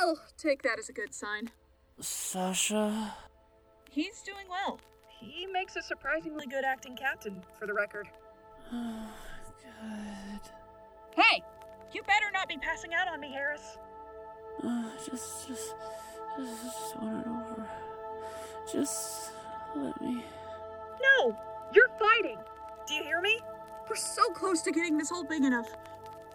I'll 0.00 0.20
take 0.36 0.62
that 0.62 0.78
as 0.78 0.88
a 0.88 0.92
good 0.92 1.14
sign. 1.14 1.50
Sascha? 2.00 3.12
He's 3.90 4.22
doing 4.22 4.46
well. 4.48 4.80
He 5.20 5.46
makes 5.46 5.76
a 5.76 5.82
surprisingly 5.82 6.46
good 6.46 6.64
acting 6.64 6.96
captain, 6.96 7.42
for 7.58 7.66
the 7.66 7.74
record. 7.74 8.08
Good. 8.72 10.40
Hey! 11.16 11.42
You 11.92 12.02
better 12.02 12.30
not 12.32 12.48
be 12.48 12.56
passing 12.56 12.94
out 12.94 13.08
on 13.08 13.20
me, 13.20 13.30
Harris. 13.32 13.78
Uh, 14.64 14.84
just, 14.98 15.48
just, 15.48 15.74
just, 16.38 16.62
just 16.64 16.96
want 16.96 17.26
it 17.26 17.28
over. 17.28 17.68
Just 18.70 19.32
let 19.76 20.00
me. 20.00 20.24
No! 21.02 21.36
You're 21.74 21.90
fighting! 21.98 22.38
Do 22.86 22.94
you 22.94 23.02
hear 23.02 23.20
me? 23.20 23.38
We're 23.88 23.96
so 23.96 24.22
close 24.30 24.62
to 24.62 24.72
getting 24.72 24.96
this 24.96 25.10
hole 25.10 25.24
big 25.24 25.44
enough. 25.44 25.68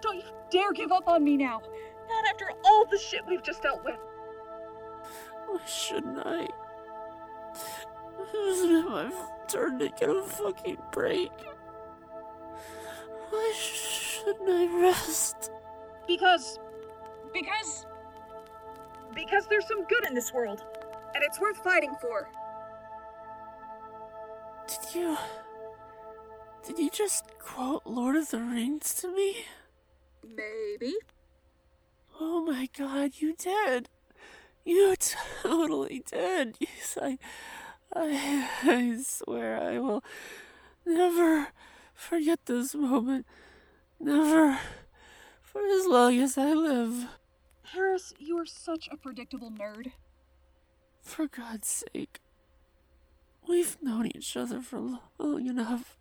Don't 0.02 0.18
you 0.18 0.24
dare 0.52 0.74
give 0.74 0.92
up 0.92 1.08
on 1.08 1.24
me 1.24 1.38
now. 1.38 1.62
Not 2.10 2.28
after 2.30 2.46
all 2.64 2.86
the 2.86 2.98
shit 2.98 3.22
we've 3.28 3.44
just 3.44 3.64
dealt 3.64 3.84
with. 3.84 4.00
Why 5.48 5.60
shouldn't 5.66 6.20
I? 6.26 6.48
Isn't 8.36 8.76
it 8.76 8.86
my 8.86 9.12
turn 9.48 9.80
to 9.80 9.90
get 9.90 10.10
a 10.10 10.22
fucking 10.22 10.78
break? 10.92 11.32
Why 13.30 13.54
shouldn't 14.28 14.50
I 14.50 14.82
rest? 14.82 15.52
Because. 16.06 16.60
Because. 17.34 17.86
Because 19.16 19.48
there's 19.48 19.68
some 19.68 19.86
good 19.86 20.06
in 20.06 20.14
this 20.14 20.34
world. 20.34 20.64
And 21.16 21.24
it's 21.24 21.40
worth 21.40 21.58
fighting 21.64 21.96
for. 22.02 22.30
Did 24.68 24.96
you. 24.96 25.18
Did 26.66 26.78
you 26.78 26.90
just 26.90 27.26
quote 27.40 27.84
Lord 27.86 28.18
of 28.18 28.30
the 28.30 28.40
Rings 28.40 28.94
to 28.96 29.16
me? 29.16 29.46
Maybe. 30.22 30.96
Oh 32.20 32.44
my 32.44 32.68
god, 32.78 33.12
you 33.20 33.34
did. 33.34 33.88
You 34.66 34.96
totally 34.98 36.04
did. 36.06 36.58
Yes, 36.60 36.98
I, 37.02 37.18
I, 37.96 38.50
I 38.64 39.02
swear 39.02 39.62
I 39.62 39.80
will 39.80 40.04
never 40.86 41.48
forget 41.94 42.46
this 42.46 42.76
moment. 42.76 43.26
Never. 44.00 44.60
For 45.42 45.62
as 45.66 45.86
long 45.86 46.20
as 46.20 46.38
I 46.38 46.54
live. 46.54 47.08
Harris, 47.64 48.14
you 48.20 48.38
are 48.38 48.46
such 48.46 48.88
a 48.92 48.98
predictable 48.98 49.52
nerd. 49.52 49.92
For 51.02 51.28
God's 51.28 51.84
sake. 51.94 52.20
We've 53.48 53.78
known 53.82 54.08
each 54.08 54.36
other 54.36 54.62
for 54.62 55.00
long 55.18 55.48
enough. 55.48 55.98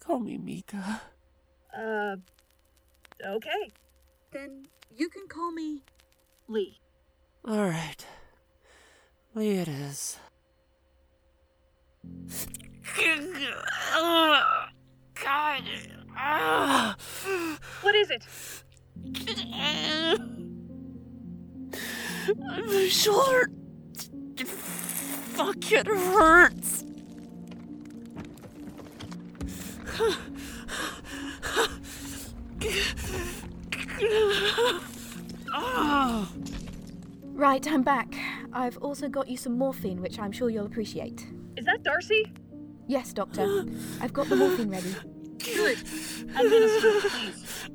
Call 0.00 0.20
me 0.20 0.38
Mika. 0.38 1.02
Uh. 1.76 2.16
Okay. 3.26 3.72
Then 4.32 4.66
you 4.94 5.08
can 5.08 5.26
call 5.28 5.52
me 5.52 5.82
Lee. 6.48 6.78
Alright. 7.48 8.06
Lee 9.34 9.58
it 9.58 9.68
is. 9.68 10.18
God. 15.14 15.62
Ah. 16.22 16.96
What 17.80 17.94
is 17.94 18.10
it? 18.10 18.26
My 22.36 22.88
shoulder. 22.88 23.48
Fuck, 24.44 25.72
it 25.72 25.86
hurts. 25.86 26.84
Ah. 35.54 36.30
Right, 37.32 37.66
I'm 37.66 37.82
back. 37.82 38.14
I've 38.52 38.76
also 38.78 39.08
got 39.08 39.26
you 39.28 39.38
some 39.38 39.56
morphine, 39.56 40.02
which 40.02 40.18
I'm 40.18 40.32
sure 40.32 40.50
you'll 40.50 40.66
appreciate. 40.66 41.26
Is 41.56 41.64
that 41.64 41.82
Darcey? 41.82 42.30
Yes, 42.86 43.14
Doctor. 43.14 43.64
I've 44.02 44.12
got 44.12 44.28
the 44.28 44.36
morphine 44.36 44.68
ready. 44.68 44.94
Good. 45.38 45.78
Administer, 46.36 47.08
please. 47.08 47.68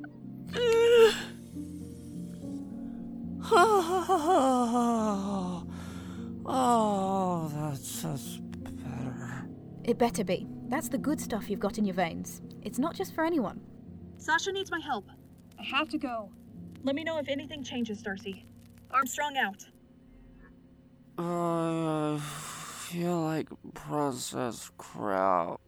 Oh, 3.58 5.63
oh, 6.46 7.52
that's, 7.54 8.02
that's 8.02 8.38
better. 8.38 9.48
It 9.84 9.98
better 9.98 10.24
be. 10.24 10.48
That's 10.68 10.89
the 10.89 10.98
good 10.98 11.22
stuff 11.22 11.50
you've 11.50 11.60
got 11.60 11.78
in 11.78 11.86
your 11.86 11.96
veins. 11.96 12.41
It's 12.63 12.80
not 12.80 12.96
just 12.96 13.13
for 13.13 13.24
anyone. 13.24 13.62
Sascha 14.18 14.52
needs 14.52 14.72
my 14.72 14.80
help. 14.80 15.06
I 15.60 15.63
have 15.63 15.89
to 15.89 15.98
go. 15.98 16.32
Let 16.84 16.96
me 16.96 17.04
know 17.04 17.18
if 17.20 17.28
anything 17.28 17.63
changes, 17.63 18.02
Darcey. 18.02 18.46
Armstrong 18.91 19.38
out. 19.38 19.65
Uh, 21.18 22.15
I 22.15 22.20
feel 22.20 23.22
like 23.22 23.48
processed 23.74 24.76
crap. 24.78 25.60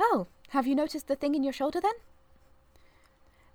Oh, 0.00 0.26
have 0.54 0.68
you 0.68 0.76
noticed 0.76 1.08
the 1.08 1.16
thing 1.16 1.34
in 1.34 1.42
your 1.42 1.52
shoulder 1.52 1.80
then? 1.80 1.94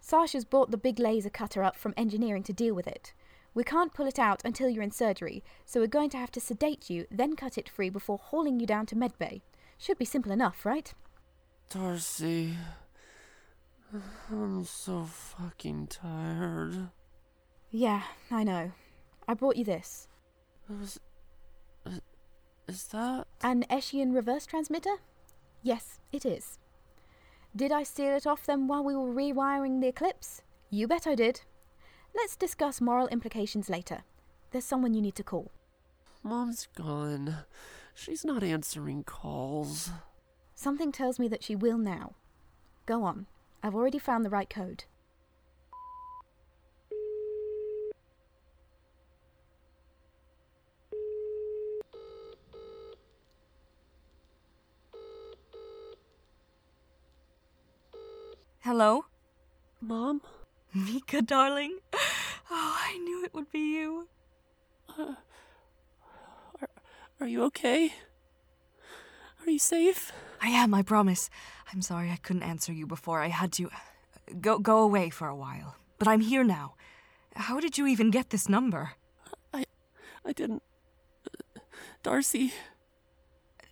Sascha's 0.01 0.43
brought 0.43 0.69
the 0.69 0.77
big 0.77 0.99
laser 0.99 1.29
cutter 1.29 1.63
up 1.63 1.77
from 1.77 1.93
engineering 1.95 2.43
to 2.43 2.51
deal 2.51 2.75
with 2.75 2.87
it. 2.87 3.13
We 3.53 3.63
can't 3.63 3.93
pull 3.93 4.05
it 4.05 4.19
out 4.19 4.41
until 4.43 4.67
you're 4.67 4.83
in 4.83 4.91
surgery, 4.91 5.41
so 5.65 5.79
we're 5.79 5.87
going 5.87 6.09
to 6.09 6.17
have 6.17 6.31
to 6.33 6.41
sedate 6.41 6.89
you, 6.89 7.05
then 7.09 7.37
cut 7.37 7.57
it 7.57 7.69
free 7.69 7.89
before 7.89 8.17
hauling 8.17 8.59
you 8.59 8.67
down 8.67 8.85
to 8.87 8.97
medbay. 8.97 9.39
Should 9.77 9.97
be 9.97 10.03
simple 10.03 10.33
enough, 10.33 10.65
right? 10.65 10.93
Darcey, 11.71 12.55
I'm 14.29 14.65
so 14.65 15.05
fucking 15.05 15.87
tired. 15.87 16.89
Yeah, 17.71 18.01
I 18.29 18.43
know. 18.43 18.73
I 19.25 19.35
brought 19.35 19.55
you 19.55 19.63
this. 19.63 20.09
Is, 20.81 20.99
is 22.67 22.83
that? 22.87 23.27
An 23.41 23.63
Eshian 23.71 24.13
reverse 24.13 24.45
transmitter? 24.45 24.97
Yes, 25.63 25.99
it 26.11 26.25
is. 26.25 26.58
Did 27.55 27.71
I 27.71 27.83
steal 27.83 28.15
it 28.15 28.27
off 28.27 28.45
them 28.45 28.67
while 28.67 28.83
we 28.83 28.95
were 28.95 29.13
rewiring 29.13 29.81
the 29.81 29.87
Eclipse? 29.87 30.43
You 30.69 30.87
bet 30.87 31.07
I 31.07 31.15
did. 31.15 31.41
Let's 32.15 32.35
discuss 32.35 32.79
moral 32.79 33.07
implications 33.07 33.69
later. 33.69 34.03
There's 34.51 34.65
someone 34.65 34.93
you 34.93 35.01
need 35.01 35.15
to 35.15 35.23
call. 35.23 35.51
Mom's 36.23 36.67
gone. 36.75 37.37
She's 37.95 38.23
not 38.23 38.43
answering 38.43 39.03
calls. 39.03 39.89
Something 40.55 40.91
tells 40.91 41.19
me 41.19 41.27
that 41.27 41.43
she 41.43 41.55
will 41.55 41.77
now. 41.77 42.15
Go 42.85 43.03
on. 43.03 43.27
I've 43.63 43.75
already 43.75 43.99
found 43.99 44.25
the 44.25 44.29
right 44.29 44.49
code. 44.49 44.85
Hello? 58.61 59.05
Mom? 59.79 60.21
Mika, 60.73 61.21
darling. 61.21 61.79
Oh, 62.51 62.77
I 62.83 62.97
knew 62.97 63.23
it 63.23 63.33
would 63.33 63.51
be 63.51 63.75
you. 63.75 64.07
Uh, 64.97 65.13
are, 66.61 66.69
are 67.21 67.27
you 67.27 67.43
okay? 67.43 67.93
Are 69.45 69.49
you 69.49 69.59
safe? 69.59 70.11
I 70.41 70.49
am, 70.49 70.73
I 70.73 70.81
promise. 70.81 71.29
I'm 71.71 71.81
sorry 71.81 72.11
I 72.11 72.17
couldn't 72.17 72.43
answer 72.43 72.73
you 72.73 72.85
before. 72.85 73.21
I 73.21 73.27
had 73.29 73.53
to 73.53 73.67
uh, 73.67 74.33
go 74.41 74.59
go 74.59 74.79
away 74.79 75.09
for 75.09 75.27
a 75.27 75.35
while. 75.35 75.75
But 75.97 76.07
I'm 76.07 76.21
here 76.21 76.43
now. 76.43 76.73
How 77.35 77.59
did 77.59 77.77
you 77.77 77.87
even 77.87 78.11
get 78.11 78.29
this 78.29 78.49
number? 78.49 78.91
I 79.53 79.63
I 80.25 80.33
didn't 80.33 80.63
uh, 81.25 81.59
Darcey. 82.03 82.51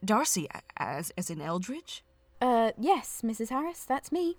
Darcey, 0.05 0.47
as 0.77 1.11
as 1.17 1.29
in 1.29 1.41
Eldridge? 1.41 2.03
Uh, 2.39 2.71
yes, 2.77 3.21
Mrs. 3.21 3.49
Harris, 3.49 3.83
that's 3.83 4.11
me. 4.11 4.37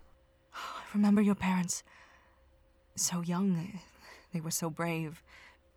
I 0.59 0.85
remember 0.95 1.21
your 1.21 1.35
parents. 1.35 1.83
So 2.97 3.21
young. 3.21 3.57
Eh? 3.57 3.79
They 4.33 4.41
were 4.41 4.51
so 4.51 4.71
brave. 4.71 5.23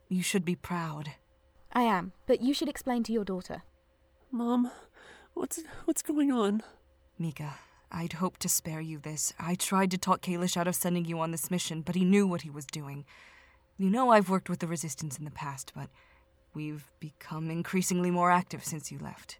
You 0.10 0.24
should 0.24 0.46
be 0.46 0.56
proud. 0.56 1.12
I 1.74 1.84
am, 1.84 2.12
but 2.28 2.42
you 2.42 2.54
should 2.54 2.68
explain 2.70 3.04
to 3.04 3.14
your 3.14 3.24
daughter. 3.24 3.64
Mom, 4.32 4.72
what's 5.34 5.62
what's 5.86 6.02
going 6.02 6.32
on? 6.32 6.64
Mika, 7.18 7.56
I'd 7.92 8.14
hoped 8.14 8.42
to 8.42 8.50
spare 8.50 8.82
you 8.82 9.00
this. 9.00 9.34
I 9.40 9.56
tried 9.56 9.92
to 9.92 9.98
talk 9.98 10.22
Kalish 10.22 10.58
out 10.58 10.68
of 10.68 10.76
sending 10.76 11.06
you 11.06 11.20
on 11.20 11.32
this 11.32 11.52
mission, 11.52 11.82
but 11.82 11.96
he 11.96 12.04
knew 12.04 12.28
what 12.28 12.42
he 12.42 12.50
was 12.50 12.66
doing. 12.66 13.06
You 13.78 13.90
know 13.90 14.10
I've 14.10 14.30
worked 14.30 14.50
with 14.50 14.60
the 14.60 14.68
Resistance 14.68 15.18
in 15.18 15.26
the 15.26 15.32
past, 15.32 15.72
but 15.76 15.90
we've 16.54 16.86
become 17.00 17.50
increasingly 17.50 18.12
more 18.12 18.32
active 18.32 18.64
since 18.64 18.92
you 18.92 19.00
left. 19.00 19.40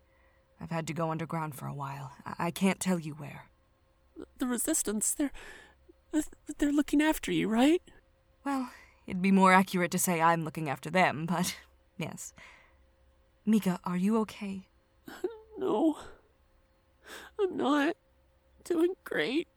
I've 0.60 0.72
had 0.72 0.88
to 0.88 0.94
go 0.94 1.12
underground 1.12 1.56
for 1.56 1.68
a 1.68 1.74
while. 1.74 2.12
I, 2.26 2.48
I 2.48 2.52
can't 2.52 2.80
tell 2.80 3.00
you 3.00 3.14
where. 3.14 3.46
The 4.38 4.48
Resistance, 4.48 5.14
they're 5.14 5.32
they're 6.58 6.72
looking 6.72 7.02
after 7.02 7.32
you, 7.32 7.48
right? 7.48 7.82
Well, 8.46 8.70
it'd 9.08 9.22
be 9.22 9.32
more 9.32 9.54
accurate 9.54 9.92
to 9.92 10.00
say 10.00 10.22
I'm 10.22 10.44
looking 10.44 10.70
after 10.70 10.90
them, 10.90 11.26
but 11.26 11.56
yes. 11.98 12.34
Mika, 13.46 13.80
are 13.84 13.98
you 13.98 14.18
okay? 14.20 14.68
No. 15.58 15.98
I'm 17.40 17.56
not 17.56 17.96
doing 18.64 18.94
great. 19.04 19.48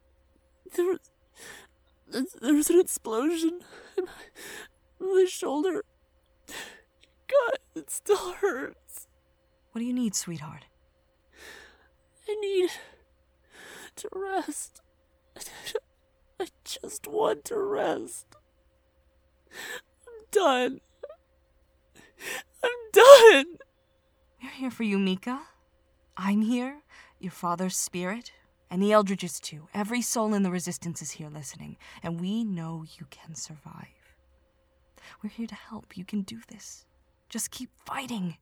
There 0.77 0.85
was, 0.85 0.99
there 2.43 2.53
was 2.53 2.69
an 2.69 2.79
explosion 2.79 3.61
in 3.97 4.05
my, 5.01 5.25
shoulder. 5.25 5.83
God, 6.47 7.59
it 7.75 7.91
still 7.91 8.33
hurts. 8.35 9.07
What 9.73 9.79
do 9.79 9.87
you 9.87 9.95
need, 9.95 10.15
sweetheart? 10.15 10.67
Want 13.95 13.97
to 13.97 14.19
rest. 14.19 14.81
I 16.41 16.47
just 16.65 17.07
want 17.07 17.45
to 17.47 17.59
rest. 17.59 18.27
I'm 20.07 20.25
done. 20.31 20.81
I'm 22.63 22.71
done. 22.93 23.57
We're 24.43 24.51
here 24.51 24.71
for 24.71 24.83
you, 24.83 24.99
Mika. 24.99 25.43
I'm 26.17 26.43
here, 26.43 26.79
your 27.19 27.33
father's 27.33 27.77
spirit, 27.77 28.33
and 28.71 28.83
the 28.83 28.93
Eldridges 28.93 29.41
too. 29.41 29.69
Every 29.75 30.03
soul 30.03 30.35
in 30.35 30.43
the 30.43 30.51
Resistance 30.51 31.03
is 31.03 31.13
here 31.13 31.29
listening, 31.29 31.77
and 32.03 32.21
we 32.21 32.45
know 32.45 32.85
you 32.99 33.07
can 33.11 33.35
survive. 33.35 34.17
We're 35.23 35.31
here 35.31 35.47
to 35.47 35.55
help. 35.55 35.97
You 35.97 36.05
can 36.05 36.23
do 36.23 36.41
this. 36.49 36.87
Just 37.29 37.51
keep 37.51 37.71
fighting. 37.85 38.37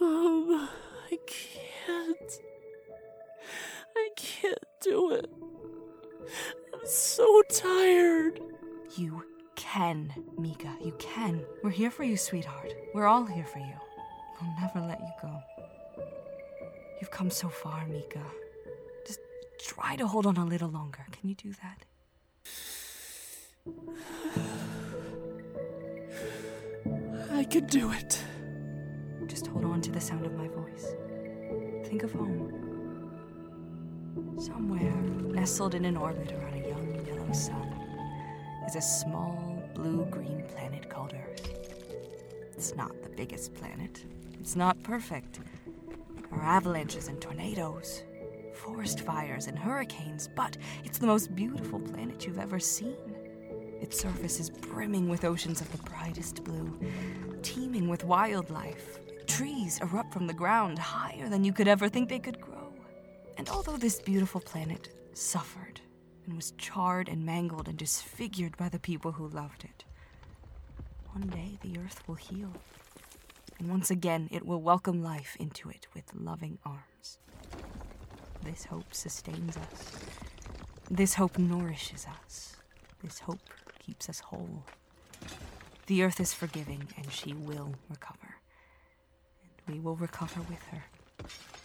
Mom, 0.00 0.68
I 1.10 1.18
can't. 1.26 2.40
I 3.96 4.08
can't 4.16 4.58
do 4.80 5.12
it. 5.12 5.30
I'm 6.74 6.86
so 6.86 7.42
tired. 7.50 8.40
You 8.96 9.24
can, 9.56 10.12
Mika. 10.38 10.74
You 10.84 10.94
can. 10.98 11.44
We're 11.62 11.70
here 11.70 11.90
for 11.90 12.04
you, 12.04 12.16
sweetheart. 12.16 12.72
We're 12.94 13.06
all 13.06 13.24
here 13.24 13.44
for 13.44 13.58
you. 13.58 13.74
We'll 14.40 14.54
never 14.60 14.80
let 14.86 15.00
you 15.00 15.12
go. 15.22 15.40
You've 17.00 17.10
come 17.10 17.30
so 17.30 17.48
far, 17.48 17.86
Mika. 17.86 18.22
Just 19.06 19.20
try 19.60 19.96
to 19.96 20.06
hold 20.06 20.26
on 20.26 20.36
a 20.36 20.44
little 20.44 20.68
longer. 20.68 21.06
Can 21.12 21.28
you 21.28 21.34
do 21.34 21.52
that? 21.62 21.84
I 27.32 27.44
can 27.44 27.66
do 27.66 27.92
it. 27.92 28.22
Just 29.28 29.46
hold 29.48 29.64
on 29.66 29.80
to 29.82 29.92
the 29.92 30.00
sound 30.00 30.24
of 30.24 30.34
my 30.34 30.48
voice. 30.48 30.94
Think 31.84 32.02
of 32.02 32.12
home. 32.12 32.54
Somewhere, 34.38 34.94
nestled 35.32 35.74
in 35.74 35.84
an 35.84 35.96
orbit 35.96 36.32
around 36.32 36.54
a 36.54 36.68
young 36.68 37.06
yellow 37.06 37.32
sun, 37.32 37.72
is 38.66 38.76
a 38.76 38.80
small 38.80 39.62
blue 39.74 40.06
green 40.06 40.42
planet 40.48 40.88
called 40.88 41.14
Earth. 41.14 41.52
It's 42.52 42.74
not 42.74 43.02
the 43.02 43.10
biggest 43.10 43.54
planet, 43.54 44.04
it's 44.40 44.56
not 44.56 44.82
perfect. 44.82 45.40
There 46.30 46.40
are 46.40 46.44
avalanches 46.44 47.08
and 47.08 47.20
tornadoes, 47.20 48.02
forest 48.54 49.00
fires 49.00 49.46
and 49.46 49.58
hurricanes, 49.58 50.28
but 50.34 50.56
it's 50.84 50.98
the 50.98 51.06
most 51.06 51.34
beautiful 51.36 51.80
planet 51.80 52.26
you've 52.26 52.38
ever 52.38 52.58
seen. 52.58 52.96
Its 53.80 54.00
surface 54.00 54.40
is 54.40 54.50
brimming 54.50 55.08
with 55.08 55.24
oceans 55.24 55.60
of 55.60 55.70
the 55.70 55.82
brightest 55.88 56.42
blue, 56.44 56.78
teeming 57.42 57.88
with 57.88 58.04
wildlife. 58.04 58.98
Trees 59.28 59.78
erupt 59.80 60.12
from 60.12 60.26
the 60.26 60.34
ground 60.34 60.78
higher 60.78 61.28
than 61.28 61.44
you 61.44 61.52
could 61.52 61.68
ever 61.68 61.88
think 61.88 62.08
they 62.08 62.18
could 62.18 62.40
grow. 62.40 62.72
And 63.36 63.48
although 63.48 63.76
this 63.76 64.00
beautiful 64.00 64.40
planet 64.40 64.88
suffered 65.12 65.80
and 66.26 66.34
was 66.34 66.52
charred 66.58 67.08
and 67.08 67.24
mangled 67.24 67.68
and 67.68 67.78
disfigured 67.78 68.56
by 68.56 68.68
the 68.68 68.80
people 68.80 69.12
who 69.12 69.28
loved 69.28 69.64
it, 69.64 69.84
one 71.12 71.28
day 71.28 71.58
the 71.62 71.78
earth 71.78 72.02
will 72.08 72.16
heal. 72.16 72.52
And 73.58 73.68
once 73.68 73.90
again, 73.90 74.28
it 74.32 74.44
will 74.44 74.60
welcome 74.60 75.02
life 75.02 75.36
into 75.38 75.68
it 75.68 75.86
with 75.94 76.14
loving 76.14 76.58
arms. 76.64 77.18
This 78.42 78.64
hope 78.64 78.92
sustains 78.92 79.56
us. 79.56 79.92
This 80.90 81.14
hope 81.14 81.38
nourishes 81.38 82.06
us. 82.22 82.56
This 83.02 83.20
hope 83.20 83.40
keeps 83.78 84.08
us 84.08 84.20
whole. 84.20 84.64
The 85.86 86.02
earth 86.02 86.18
is 86.18 86.34
forgiving, 86.34 86.88
and 86.96 87.12
she 87.12 87.34
will 87.34 87.74
recover. 87.88 88.37
And 89.68 89.76
we 89.76 89.80
will 89.80 89.96
recover 89.96 90.40
with 90.48 90.62
her. 90.70 90.82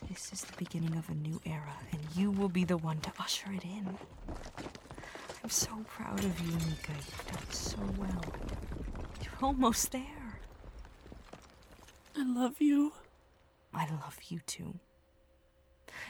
This 0.10 0.34
is 0.34 0.42
the 0.42 0.58
beginning 0.58 0.98
of 0.98 1.10
a 1.10 1.16
new 1.16 1.40
era, 1.46 1.74
and 1.92 2.02
you 2.16 2.32
will 2.32 2.50
be 2.50 2.66
the 2.66 2.78
one 2.78 3.00
to 3.00 3.12
usher 3.20 3.52
it 3.54 3.64
in. 3.64 3.98
I'm 5.44 5.50
so 5.50 5.72
proud 5.88 6.20
of 6.20 6.40
you, 6.42 6.52
Mika. 6.52 6.92
You've 6.92 7.28
done 7.28 7.52
so 7.52 7.78
well. 7.98 8.24
You're 9.22 9.34
almost 9.42 9.92
there. 9.92 10.40
I 12.18 12.24
love 12.26 12.62
you. 12.62 12.94
I 13.74 13.90
love 13.90 14.18
you 14.28 14.40
too. 14.46 14.80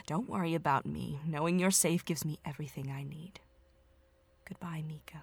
Don't 0.06 0.28
worry 0.28 0.54
about 0.54 0.86
me. 0.86 1.20
Knowing 1.26 1.58
you're 1.58 1.70
safe 1.70 2.04
gives 2.04 2.24
me 2.24 2.38
everything 2.44 2.90
I 2.90 3.04
need. 3.04 3.40
Goodbye, 4.46 4.82
Mika. 4.86 5.22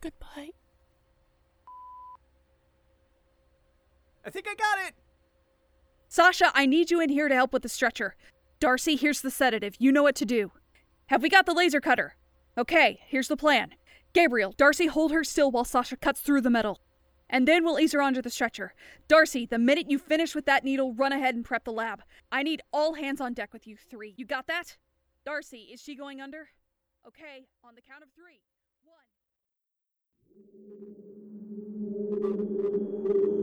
Goodbye. 0.00 0.50
I 4.24 4.30
think 4.30 4.46
I 4.48 4.54
got 4.54 4.86
it. 4.86 4.94
Sascha, 6.18 6.50
I 6.52 6.66
need 6.66 6.90
you 6.90 7.00
in 7.00 7.10
here 7.10 7.28
to 7.28 7.34
help 7.34 7.52
with 7.52 7.62
the 7.62 7.68
stretcher. 7.68 8.16
Darcey, 8.60 8.98
here's 8.98 9.20
the 9.20 9.30
sedative. 9.30 9.76
You 9.78 9.92
know 9.92 10.02
what 10.02 10.16
to 10.16 10.24
do. 10.24 10.50
Have 11.06 11.22
we 11.22 11.28
got 11.28 11.46
the 11.46 11.54
laser 11.54 11.80
cutter? 11.80 12.16
Okay, 12.58 12.98
here's 13.06 13.28
the 13.28 13.36
plan. 13.36 13.74
Gabriel, 14.14 14.52
Darcey, 14.52 14.88
hold 14.88 15.12
her 15.12 15.22
still 15.22 15.52
while 15.52 15.62
Sascha 15.64 16.00
cuts 16.00 16.18
through 16.18 16.40
the 16.40 16.50
metal. 16.50 16.80
And 17.30 17.46
then 17.46 17.62
we'll 17.62 17.78
ease 17.78 17.92
her 17.92 18.02
onto 18.02 18.20
the 18.20 18.30
stretcher. 18.30 18.74
Darcey, 19.08 19.48
the 19.48 19.60
minute 19.60 19.92
you 19.92 19.96
finish 19.96 20.34
with 20.34 20.44
that 20.46 20.64
needle, 20.64 20.92
run 20.92 21.12
ahead 21.12 21.36
and 21.36 21.44
prep 21.44 21.62
the 21.62 21.70
lab. 21.70 22.02
I 22.32 22.42
need 22.42 22.62
all 22.72 22.94
hands 22.94 23.20
on 23.20 23.32
deck 23.32 23.52
with 23.52 23.68
you 23.68 23.76
three. 23.76 24.14
You 24.16 24.26
got 24.26 24.48
that? 24.48 24.76
Darcey, 25.24 25.72
is 25.72 25.80
she 25.80 25.94
going 25.94 26.20
under? 26.20 26.48
Okay, 27.06 27.46
on 27.62 27.76
the 27.76 27.80
count 27.80 28.02
of 28.02 28.08
three. 28.16 28.40
One. 33.22 33.37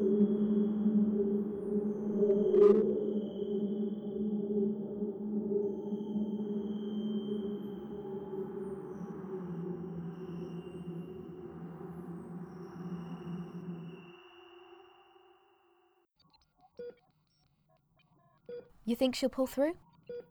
You 18.85 18.95
think 18.95 19.15
she'll 19.15 19.29
pull 19.29 19.47
through? 19.47 19.77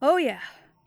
Oh, 0.01 0.17
yeah. 0.17 0.41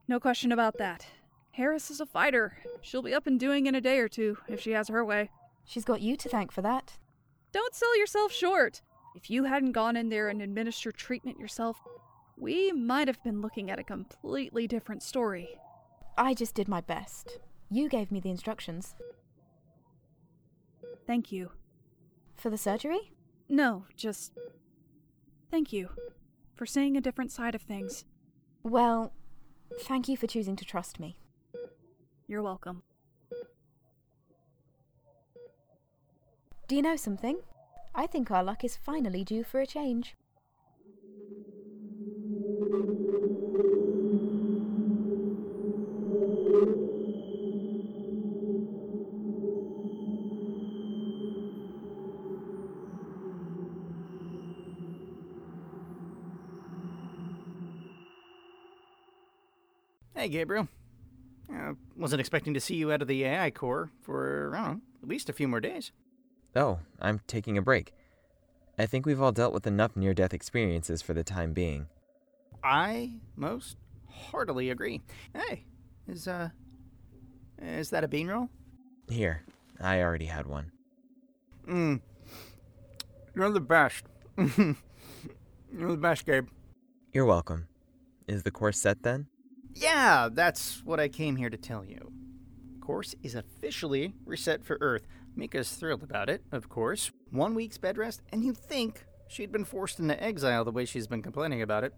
No 0.07 0.19
question 0.19 0.51
about 0.51 0.77
that. 0.77 1.05
Harris 1.51 1.91
is 1.91 1.99
a 1.99 2.05
fighter. 2.05 2.57
She'll 2.81 3.01
be 3.01 3.13
up 3.13 3.27
and 3.27 3.39
doing 3.39 3.65
in 3.65 3.75
a 3.75 3.81
day 3.81 3.99
or 3.99 4.07
two, 4.07 4.37
if 4.47 4.61
she 4.61 4.71
has 4.71 4.87
her 4.87 5.03
way. 5.03 5.29
She's 5.65 5.83
got 5.83 6.01
you 6.01 6.15
to 6.15 6.29
thank 6.29 6.51
for 6.51 6.61
that. 6.61 6.97
Don't 7.51 7.75
sell 7.75 7.97
yourself 7.97 8.31
short. 8.31 8.81
If 9.15 9.29
you 9.29 9.45
hadn't 9.45 9.73
gone 9.73 9.97
in 9.97 10.09
there 10.09 10.29
and 10.29 10.41
administered 10.41 10.95
treatment 10.95 11.39
yourself, 11.39 11.81
we 12.37 12.71
might 12.71 13.07
have 13.07 13.21
been 13.23 13.41
looking 13.41 13.69
at 13.69 13.79
a 13.79 13.83
completely 13.83 14.67
different 14.67 15.03
story. 15.03 15.49
I 16.17 16.33
just 16.33 16.55
did 16.55 16.67
my 16.67 16.81
best. 16.81 17.39
You 17.69 17.89
gave 17.89 18.11
me 18.11 18.19
the 18.19 18.29
instructions. 18.29 18.95
Thank 21.05 21.31
you. 21.31 21.51
For 22.35 22.49
the 22.49 22.57
surgery? 22.57 23.11
No, 23.49 23.85
just. 23.95 24.33
Thank 25.49 25.73
you. 25.73 25.89
For 26.57 26.65
seeing 26.65 26.97
a 26.97 27.01
different 27.01 27.31
side 27.31 27.53
of 27.55 27.61
things. 27.61 28.03
Well, 28.63 29.13
thank 29.81 30.09
you 30.09 30.17
for 30.17 30.27
choosing 30.27 30.55
to 30.55 30.65
trust 30.65 30.99
me. 30.99 31.19
You're 32.27 32.41
welcome. 32.41 32.81
Do 36.67 36.75
you 36.75 36.81
know 36.81 36.95
something? 36.95 37.39
I 37.95 38.07
think 38.07 38.31
our 38.31 38.43
luck 38.43 38.63
is 38.63 38.75
finally 38.75 39.23
due 39.23 39.43
for 39.43 39.61
a 39.61 39.67
change. 39.67 40.15
Hey, 60.27 60.31
Gabriel. 60.31 60.67
Uh, 61.49 61.71
wasn't 61.95 62.19
expecting 62.19 62.53
to 62.53 62.59
see 62.59 62.75
you 62.75 62.91
out 62.91 63.01
of 63.01 63.07
the 63.07 63.23
AI 63.23 63.49
core 63.49 63.91
for, 64.01 64.51
I 64.53 64.57
don't 64.57 64.67
know, 64.73 64.81
at 65.01 65.07
least 65.07 65.29
a 65.29 65.33
few 65.33 65.47
more 65.47 65.61
days. 65.61 65.93
Oh, 66.53 66.79
I'm 66.99 67.21
taking 67.27 67.57
a 67.57 67.61
break. 67.61 67.93
I 68.77 68.87
think 68.87 69.05
we've 69.05 69.21
all 69.21 69.31
dealt 69.31 69.53
with 69.53 69.65
enough 69.65 69.95
near 69.95 70.13
death 70.13 70.33
experiences 70.33 71.01
for 71.01 71.13
the 71.13 71.23
time 71.23 71.53
being. 71.53 71.87
I 72.61 73.13
most 73.37 73.77
heartily 74.09 74.69
agree. 74.69 74.99
Hey, 75.33 75.63
is, 76.09 76.27
uh, 76.27 76.49
is 77.61 77.89
that 77.91 78.03
a 78.03 78.09
bean 78.09 78.27
roll? 78.27 78.49
Here, 79.07 79.43
I 79.79 80.01
already 80.01 80.25
had 80.25 80.45
one. 80.45 80.73
Mmm. 81.65 82.01
You're 83.33 83.49
the 83.49 83.61
best. 83.61 84.03
You're 84.37 84.75
the 85.71 85.95
best, 85.95 86.25
Gabe. 86.25 86.49
You're 87.13 87.23
welcome. 87.23 87.69
Is 88.27 88.43
the 88.43 88.51
course 88.51 88.77
set 88.77 89.03
then? 89.03 89.27
Yeah, 89.79 90.29
that's 90.31 90.83
what 90.83 90.99
I 90.99 91.07
came 91.07 91.35
here 91.35 91.49
to 91.49 91.57
tell 91.57 91.85
you. 91.85 92.11
Course 92.81 93.15
is 93.21 93.35
officially 93.35 94.13
reset 94.25 94.65
for 94.65 94.77
Earth. 94.81 95.05
Mika's 95.35 95.71
thrilled 95.71 96.03
about 96.03 96.29
it, 96.29 96.41
of 96.51 96.69
course. 96.69 97.11
One 97.31 97.53
week's 97.53 97.77
bed 97.77 97.97
rest, 97.97 98.21
and 98.31 98.43
you'd 98.43 98.57
think 98.57 99.05
she'd 99.27 99.51
been 99.51 99.65
forced 99.65 99.99
into 99.99 100.21
exile 100.23 100.65
the 100.65 100.71
way 100.71 100.85
she's 100.85 101.05
been 101.05 101.21
complaining 101.21 101.61
about 101.61 101.83
it. 101.83 101.93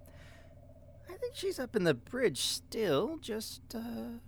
I 1.09 1.15
think 1.15 1.35
she's 1.35 1.59
up 1.59 1.75
in 1.75 1.83
the 1.83 1.93
bridge 1.93 2.41
still, 2.41 3.17
just, 3.21 3.61
uh. 3.73 4.19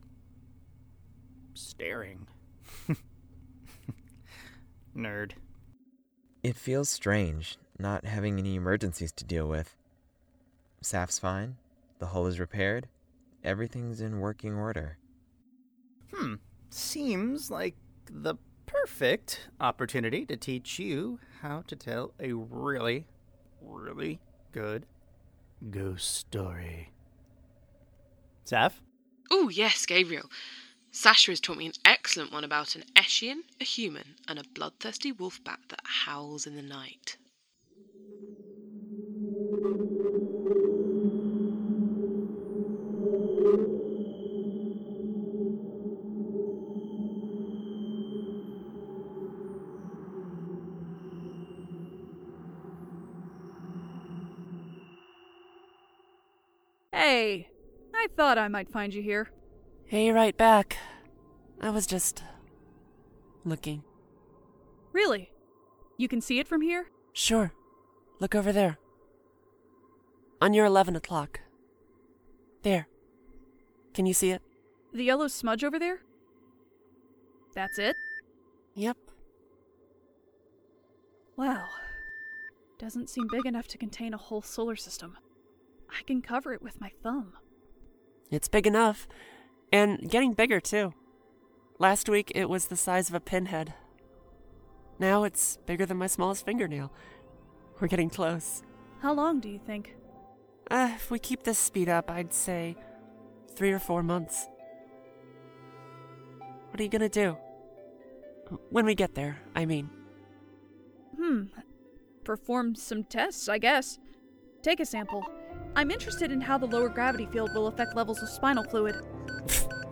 staring. 1.53 2.27
Nerd. 4.95 5.31
It 6.43 6.55
feels 6.55 6.89
strange 6.89 7.57
not 7.77 8.05
having 8.05 8.37
any 8.37 8.55
emergencies 8.55 9.11
to 9.13 9.25
deal 9.25 9.47
with. 9.47 9.75
Saph's 10.81 11.19
fine, 11.19 11.57
the 11.99 12.07
hull 12.07 12.27
is 12.27 12.39
repaired, 12.39 12.87
everything's 13.43 14.01
in 14.01 14.19
working 14.19 14.56
order. 14.56 14.97
Hmm. 16.13 16.36
Seems 16.69 17.49
like 17.51 17.75
the 18.10 18.36
perfect 18.65 19.49
opportunity 19.60 20.25
to 20.25 20.38
teach 20.38 20.80
you 20.80 21.19
how 21.41 21.63
to 21.67 21.75
tell 21.75 22.13
a 22.19 22.34
really, 22.34 23.08
really 23.62 24.19
good 24.51 24.86
ghost 25.69 26.15
story. 26.15 26.91
Saph? 28.45 28.82
Oh, 29.30 29.49
yes, 29.49 29.86
Gabriel. 29.86 30.30
Sascha 30.91 31.30
has 31.30 31.39
taught 31.39 31.58
me 31.58 31.67
an 31.67 31.73
excellent 31.86 32.34
one 32.34 32.43
about 32.43 32.75
an 32.75 32.84
Eshian, 32.95 33.43
a 33.62 33.63
human, 33.63 34.15
and 34.27 34.38
a 34.38 34.43
bloodthirsty 34.54 35.12
wolf 35.12 35.41
bat 35.43 35.60
that 35.69 35.80
howls 35.84 36.45
in 36.45 36.56
the 36.56 36.62
night. 36.62 37.17
Hey, 57.21 57.49
I 57.93 58.07
thought 58.17 58.39
I 58.39 58.47
might 58.47 58.71
find 58.71 58.91
you 58.91 59.03
here. 59.03 59.29
Hey, 59.86 60.12
right 60.12 60.36
back. 60.36 60.77
I 61.62 61.69
was 61.69 61.86
just. 61.86 62.23
looking. 63.45 63.84
Really? 64.91 65.29
You 65.97 66.07
can 66.07 66.19
see 66.19 66.39
it 66.39 66.47
from 66.47 66.62
here? 66.62 66.88
Sure. 67.13 67.53
Look 68.19 68.34
over 68.34 68.51
there. 68.51 68.79
On 70.41 70.51
your 70.55 70.65
11 70.65 70.95
o'clock. 70.95 71.41
There. 72.63 72.88
Can 73.93 74.07
you 74.07 74.15
see 74.15 74.31
it? 74.31 74.41
The 74.91 75.03
yellow 75.03 75.27
smudge 75.27 75.63
over 75.63 75.77
there? 75.77 75.99
That's 77.53 77.77
it? 77.77 77.95
Yep. 78.73 78.97
Wow. 81.38 81.65
Doesn't 82.79 83.12
seem 83.12 83.27
big 83.31 83.45
enough 83.45 83.67
to 83.67 83.77
contain 83.77 84.15
a 84.15 84.17
whole 84.17 84.41
solar 84.41 84.75
system. 84.75 85.19
I 85.97 86.04
can 86.04 86.21
cover 86.21 86.54
it 86.54 86.62
with 86.62 86.80
my 86.80 86.91
thumb. 87.04 87.34
It's 88.30 88.47
big 88.47 88.65
enough. 88.65 89.08
And 89.71 90.10
getting 90.10 90.34
bigger, 90.34 90.60
too. 90.60 90.93
Last 91.80 92.08
week, 92.08 92.32
it 92.36 92.49
was 92.49 92.67
the 92.67 92.75
size 92.75 93.10
of 93.10 93.15
a 93.15 93.19
pinhead. 93.19 93.73
Now 94.99 95.23
it's 95.23 95.58
bigger 95.65 95.86
than 95.88 95.97
my 95.97 96.06
smallest 96.06 96.45
fingernail. 96.45 96.91
We're 97.80 97.88
getting 97.88 98.12
close. 98.12 98.62
How 99.01 99.13
long 99.13 99.39
do 99.39 99.49
you 99.49 99.58
think? 99.58 99.95
Uh, 100.69 100.91
if 100.93 101.10
we 101.10 101.17
keep 101.17 101.41
this 101.41 101.58
speed 101.58 101.89
up, 101.89 102.12
I'd 102.12 102.34
say 102.34 102.75
three 103.56 103.71
or 103.71 103.80
four 103.80 104.04
months. 104.04 104.47
What 106.69 106.80
are 106.80 106.84
you 106.84 106.89
gonna 106.89 107.10
do? 107.10 107.36
When 108.69 108.86
we 108.86 108.93
get 108.93 109.15
there, 109.15 109.39
I 109.56 109.65
mean. 109.65 109.89
Hmm. 111.17 111.45
Perform 112.23 112.75
some 112.75 113.04
tests, 113.04 113.49
I 113.49 113.58
guess. 113.58 113.97
Take 114.62 114.80
a 114.80 114.86
sample. 114.86 115.25
I'm 115.75 115.91
interested 115.91 116.31
in 116.31 116.41
how 116.41 116.57
the 116.57 116.65
lower 116.65 116.89
gravity 116.89 117.25
field 117.27 117.53
will 117.53 117.67
affect 117.67 117.95
levels 117.95 118.21
of 118.21 118.29
spinal 118.29 118.63
fluid. 118.63 118.95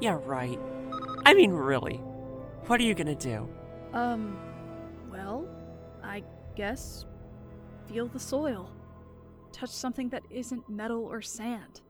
yeah, 0.02 0.18
right. 0.26 0.60
I 1.26 1.34
mean, 1.34 1.52
really. 1.52 1.98
What 2.68 2.80
are 2.80 2.84
you 2.84 2.94
gonna 2.94 3.16
do? 3.16 3.48
Um, 3.94 4.38
well, 5.12 5.48
I 6.04 6.24
guess 6.56 7.06
feel 7.88 8.08
the 8.08 8.20
soil. 8.20 8.70
Touch 9.52 9.70
something 9.70 10.10
that 10.10 10.24
isn't 10.30 10.70
metal 10.70 11.04
or 11.04 11.22
sand. 11.22 11.82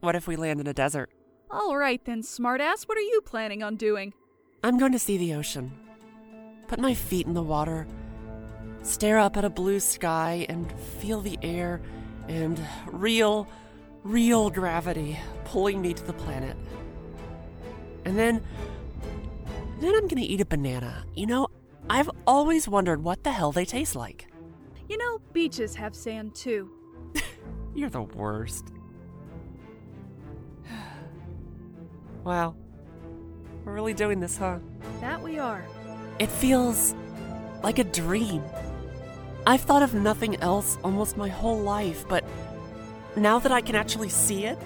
What 0.00 0.14
if 0.14 0.26
we 0.26 0.36
land 0.36 0.60
in 0.60 0.66
a 0.66 0.74
desert? 0.74 1.10
All 1.50 1.76
right 1.76 2.04
then, 2.04 2.22
smartass, 2.22 2.86
what 2.86 2.98
are 2.98 3.02
you 3.02 3.20
planning 3.24 3.62
on 3.62 3.76
doing? 3.76 4.12
I'm 4.62 4.78
going 4.78 4.92
to 4.92 4.98
see 4.98 5.16
the 5.16 5.34
ocean. 5.34 5.72
Put 6.68 6.78
my 6.78 6.92
feet 6.92 7.26
in 7.26 7.34
the 7.34 7.42
water, 7.42 7.86
stare 8.82 9.18
up 9.18 9.36
at 9.36 9.44
a 9.44 9.50
blue 9.50 9.80
sky, 9.80 10.44
and 10.48 10.70
feel 11.00 11.20
the 11.20 11.38
air 11.42 11.80
and 12.28 12.60
real, 12.86 13.48
real 14.02 14.50
gravity 14.50 15.18
pulling 15.44 15.80
me 15.80 15.94
to 15.94 16.04
the 16.04 16.12
planet. 16.12 16.56
And 18.04 18.18
then, 18.18 18.42
then 19.80 19.94
I'm 19.94 20.08
gonna 20.08 20.22
eat 20.22 20.40
a 20.40 20.46
banana. 20.46 21.04
You 21.14 21.26
know, 21.26 21.48
I've 21.88 22.10
always 22.26 22.68
wondered 22.68 23.02
what 23.02 23.24
the 23.24 23.32
hell 23.32 23.52
they 23.52 23.64
taste 23.64 23.96
like. 23.96 24.28
You 24.88 24.98
know, 24.98 25.20
beaches 25.32 25.74
have 25.74 25.94
sand 25.94 26.34
too. 26.34 26.70
You're 27.74 27.90
the 27.90 28.02
worst. 28.02 28.72
wow. 32.24 32.54
We're 33.64 33.74
really 33.74 33.94
doing 33.94 34.20
this, 34.20 34.36
huh? 34.36 34.58
That 35.00 35.20
we 35.20 35.38
are. 35.38 35.64
It 36.20 36.30
feels 36.30 36.94
like 37.62 37.80
a 37.80 37.84
dream. 37.84 38.42
I've 39.46 39.60
thought 39.60 39.82
of 39.82 39.94
nothing 39.94 40.36
else 40.36 40.76
almost 40.82 41.16
my 41.16 41.28
whole 41.28 41.60
life, 41.60 42.04
but 42.08 42.24
now 43.14 43.38
that 43.38 43.52
I 43.52 43.60
can 43.60 43.76
actually 43.76 44.08
see 44.08 44.44
it, 44.44 44.58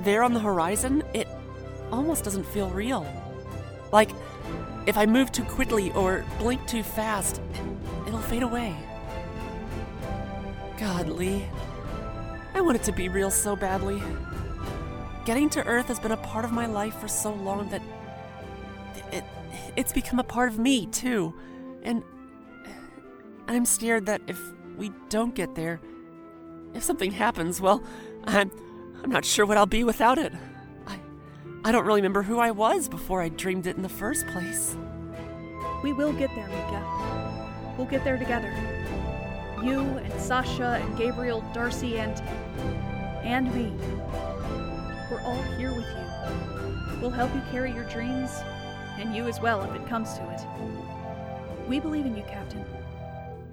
there 0.00 0.24
on 0.24 0.34
the 0.34 0.40
horizon, 0.40 1.04
it 1.14 1.28
almost 1.92 2.24
doesn't 2.24 2.44
feel 2.44 2.68
real. 2.70 3.06
Like, 3.92 4.10
if 4.86 4.98
I 4.98 5.06
move 5.06 5.30
too 5.30 5.44
quickly 5.44 5.92
or 5.92 6.24
blink 6.38 6.66
too 6.66 6.82
fast, 6.82 7.40
it'll 8.08 8.18
fade 8.18 8.42
away. 8.42 8.76
God, 10.78 11.08
Lee. 11.08 11.44
I 12.54 12.60
want 12.60 12.76
it 12.76 12.82
to 12.84 12.92
be 12.92 13.08
real 13.08 13.30
so 13.30 13.54
badly. 13.54 14.02
Getting 15.24 15.48
to 15.50 15.64
Earth 15.64 15.86
has 15.86 16.00
been 16.00 16.12
a 16.12 16.16
part 16.16 16.44
of 16.44 16.50
my 16.50 16.66
life 16.66 16.94
for 16.94 17.06
so 17.06 17.32
long 17.32 17.68
that 17.68 17.82
it, 19.12 19.24
it's 19.76 19.92
become 19.92 20.18
a 20.18 20.24
part 20.24 20.50
of 20.50 20.58
me, 20.58 20.86
too. 20.86 21.34
And 21.82 22.02
I'm 23.48 23.64
scared 23.64 24.06
that 24.06 24.20
if 24.26 24.38
we 24.76 24.92
don't 25.08 25.34
get 25.34 25.54
there, 25.54 25.80
if 26.74 26.84
something 26.84 27.10
happens, 27.10 27.60
well, 27.60 27.82
I'm 28.24 28.50
I'm 29.02 29.10
not 29.10 29.24
sure 29.24 29.46
what 29.46 29.56
I'll 29.56 29.66
be 29.66 29.84
without 29.84 30.18
it. 30.18 30.32
I 30.86 31.00
I 31.64 31.72
don't 31.72 31.86
really 31.86 32.00
remember 32.00 32.22
who 32.22 32.38
I 32.38 32.50
was 32.50 32.88
before 32.88 33.22
I 33.22 33.30
dreamed 33.30 33.66
it 33.66 33.76
in 33.76 33.82
the 33.82 33.88
first 33.88 34.26
place. 34.28 34.76
We 35.82 35.94
will 35.94 36.12
get 36.12 36.30
there, 36.34 36.46
Mika. 36.48 37.74
We'll 37.78 37.86
get 37.86 38.04
there 38.04 38.18
together. 38.18 38.52
You 39.62 39.80
and 39.80 40.12
Sascha 40.14 40.80
and 40.80 40.98
Gabriel, 40.98 41.42
Darcey 41.54 41.98
and 41.98 42.20
and 43.24 43.52
me. 43.54 43.72
We're 45.10 45.22
all 45.22 45.42
here 45.56 45.72
with 45.72 45.86
you. 45.86 47.00
We'll 47.00 47.10
help 47.10 47.34
you 47.34 47.42
carry 47.50 47.72
your 47.72 47.84
dreams, 47.84 48.30
and 48.98 49.16
you 49.16 49.26
as 49.26 49.40
well 49.40 49.62
if 49.62 49.74
it 49.74 49.88
comes 49.88 50.14
to 50.14 50.30
it. 50.30 50.46
We 51.66 51.80
believe 51.80 52.04
in 52.04 52.14
you, 52.14 52.24
Captain. 52.24 52.64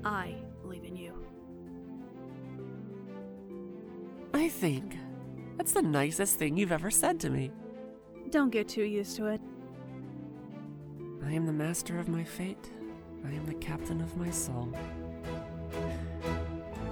I 0.06 0.36
believe 0.62 0.84
in 0.84 0.96
you. 0.96 1.13
I 4.36 4.48
think 4.50 4.96
that's 5.58 5.74
the 5.74 5.82
nicest 5.82 6.38
thing 6.38 6.56
you've 6.56 6.72
ever 6.72 6.91
said 6.91 7.20
to 7.22 7.30
me. 7.30 7.52
Don't 8.30 8.52
get 8.52 8.68
too 8.68 8.84
used 8.84 9.15
to 9.18 9.26
it. 9.26 9.41
I 11.26 11.32
am 11.32 11.48
the 11.48 11.54
master 11.54 11.98
of 11.98 12.08
my 12.08 12.24
fate. 12.24 12.69
I 13.25 13.29
am 13.29 13.48
the 13.48 13.56
captain 13.56 14.00
of 14.00 14.15
my 14.15 14.29
soul. 14.29 14.71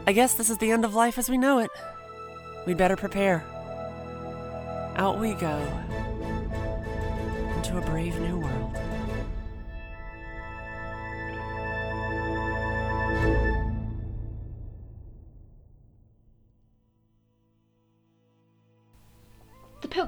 I 0.07 0.13
guess 0.13 0.33
this 0.33 0.49
is 0.49 0.57
the 0.57 0.71
end 0.71 0.83
of 0.83 0.95
life 0.95 1.19
as 1.19 1.29
we 1.29 1.37
know 1.37 1.59
it. 1.59 1.69
We'd 2.65 2.77
better 2.77 2.95
prepare. 2.95 3.45
Out 4.95 5.19
we 5.19 5.33
go 5.33 5.57
into 7.57 7.77
a 7.77 7.81
brave 7.81 8.19
new 8.19 8.39
world. 8.39 8.82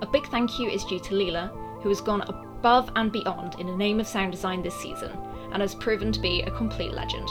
A 0.00 0.06
big 0.06 0.26
thank 0.28 0.58
you 0.58 0.68
is 0.68 0.84
due 0.84 0.98
to 1.00 1.14
Leila, 1.14 1.48
who 1.82 1.90
has 1.90 2.00
gone 2.00 2.22
above 2.22 2.90
and 2.96 3.12
beyond 3.12 3.60
in 3.60 3.66
the 3.66 3.76
name 3.76 4.00
of 4.00 4.06
sound 4.06 4.32
design 4.32 4.62
this 4.62 4.78
season 4.80 5.12
and 5.52 5.60
has 5.60 5.74
proven 5.74 6.10
to 6.10 6.20
be 6.20 6.40
a 6.42 6.50
complete 6.50 6.92
legend. 6.92 7.28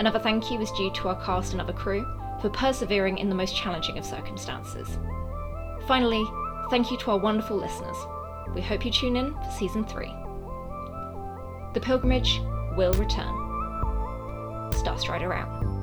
Another 0.00 0.18
thank 0.18 0.50
you 0.50 0.60
is 0.60 0.70
due 0.72 0.90
to 0.94 1.08
our 1.08 1.24
cast 1.24 1.52
and 1.52 1.60
other 1.60 1.72
crew 1.72 2.04
for 2.40 2.50
persevering 2.50 3.18
in 3.18 3.28
the 3.28 3.34
most 3.34 3.54
challenging 3.54 3.98
of 3.98 4.04
circumstances. 4.04 4.98
Finally, 5.86 6.24
thank 6.70 6.90
you 6.90 6.96
to 6.98 7.12
our 7.12 7.18
wonderful 7.18 7.56
listeners. 7.56 7.96
We 8.54 8.62
hope 8.62 8.84
you 8.84 8.90
tune 8.90 9.16
in 9.16 9.32
for 9.32 9.50
season 9.56 9.84
3. 9.84 10.06
The 11.74 11.80
pilgrimage 11.80 12.40
will 12.76 12.92
return. 12.94 13.49
Starstrider 14.72 15.34
out. 15.34 15.79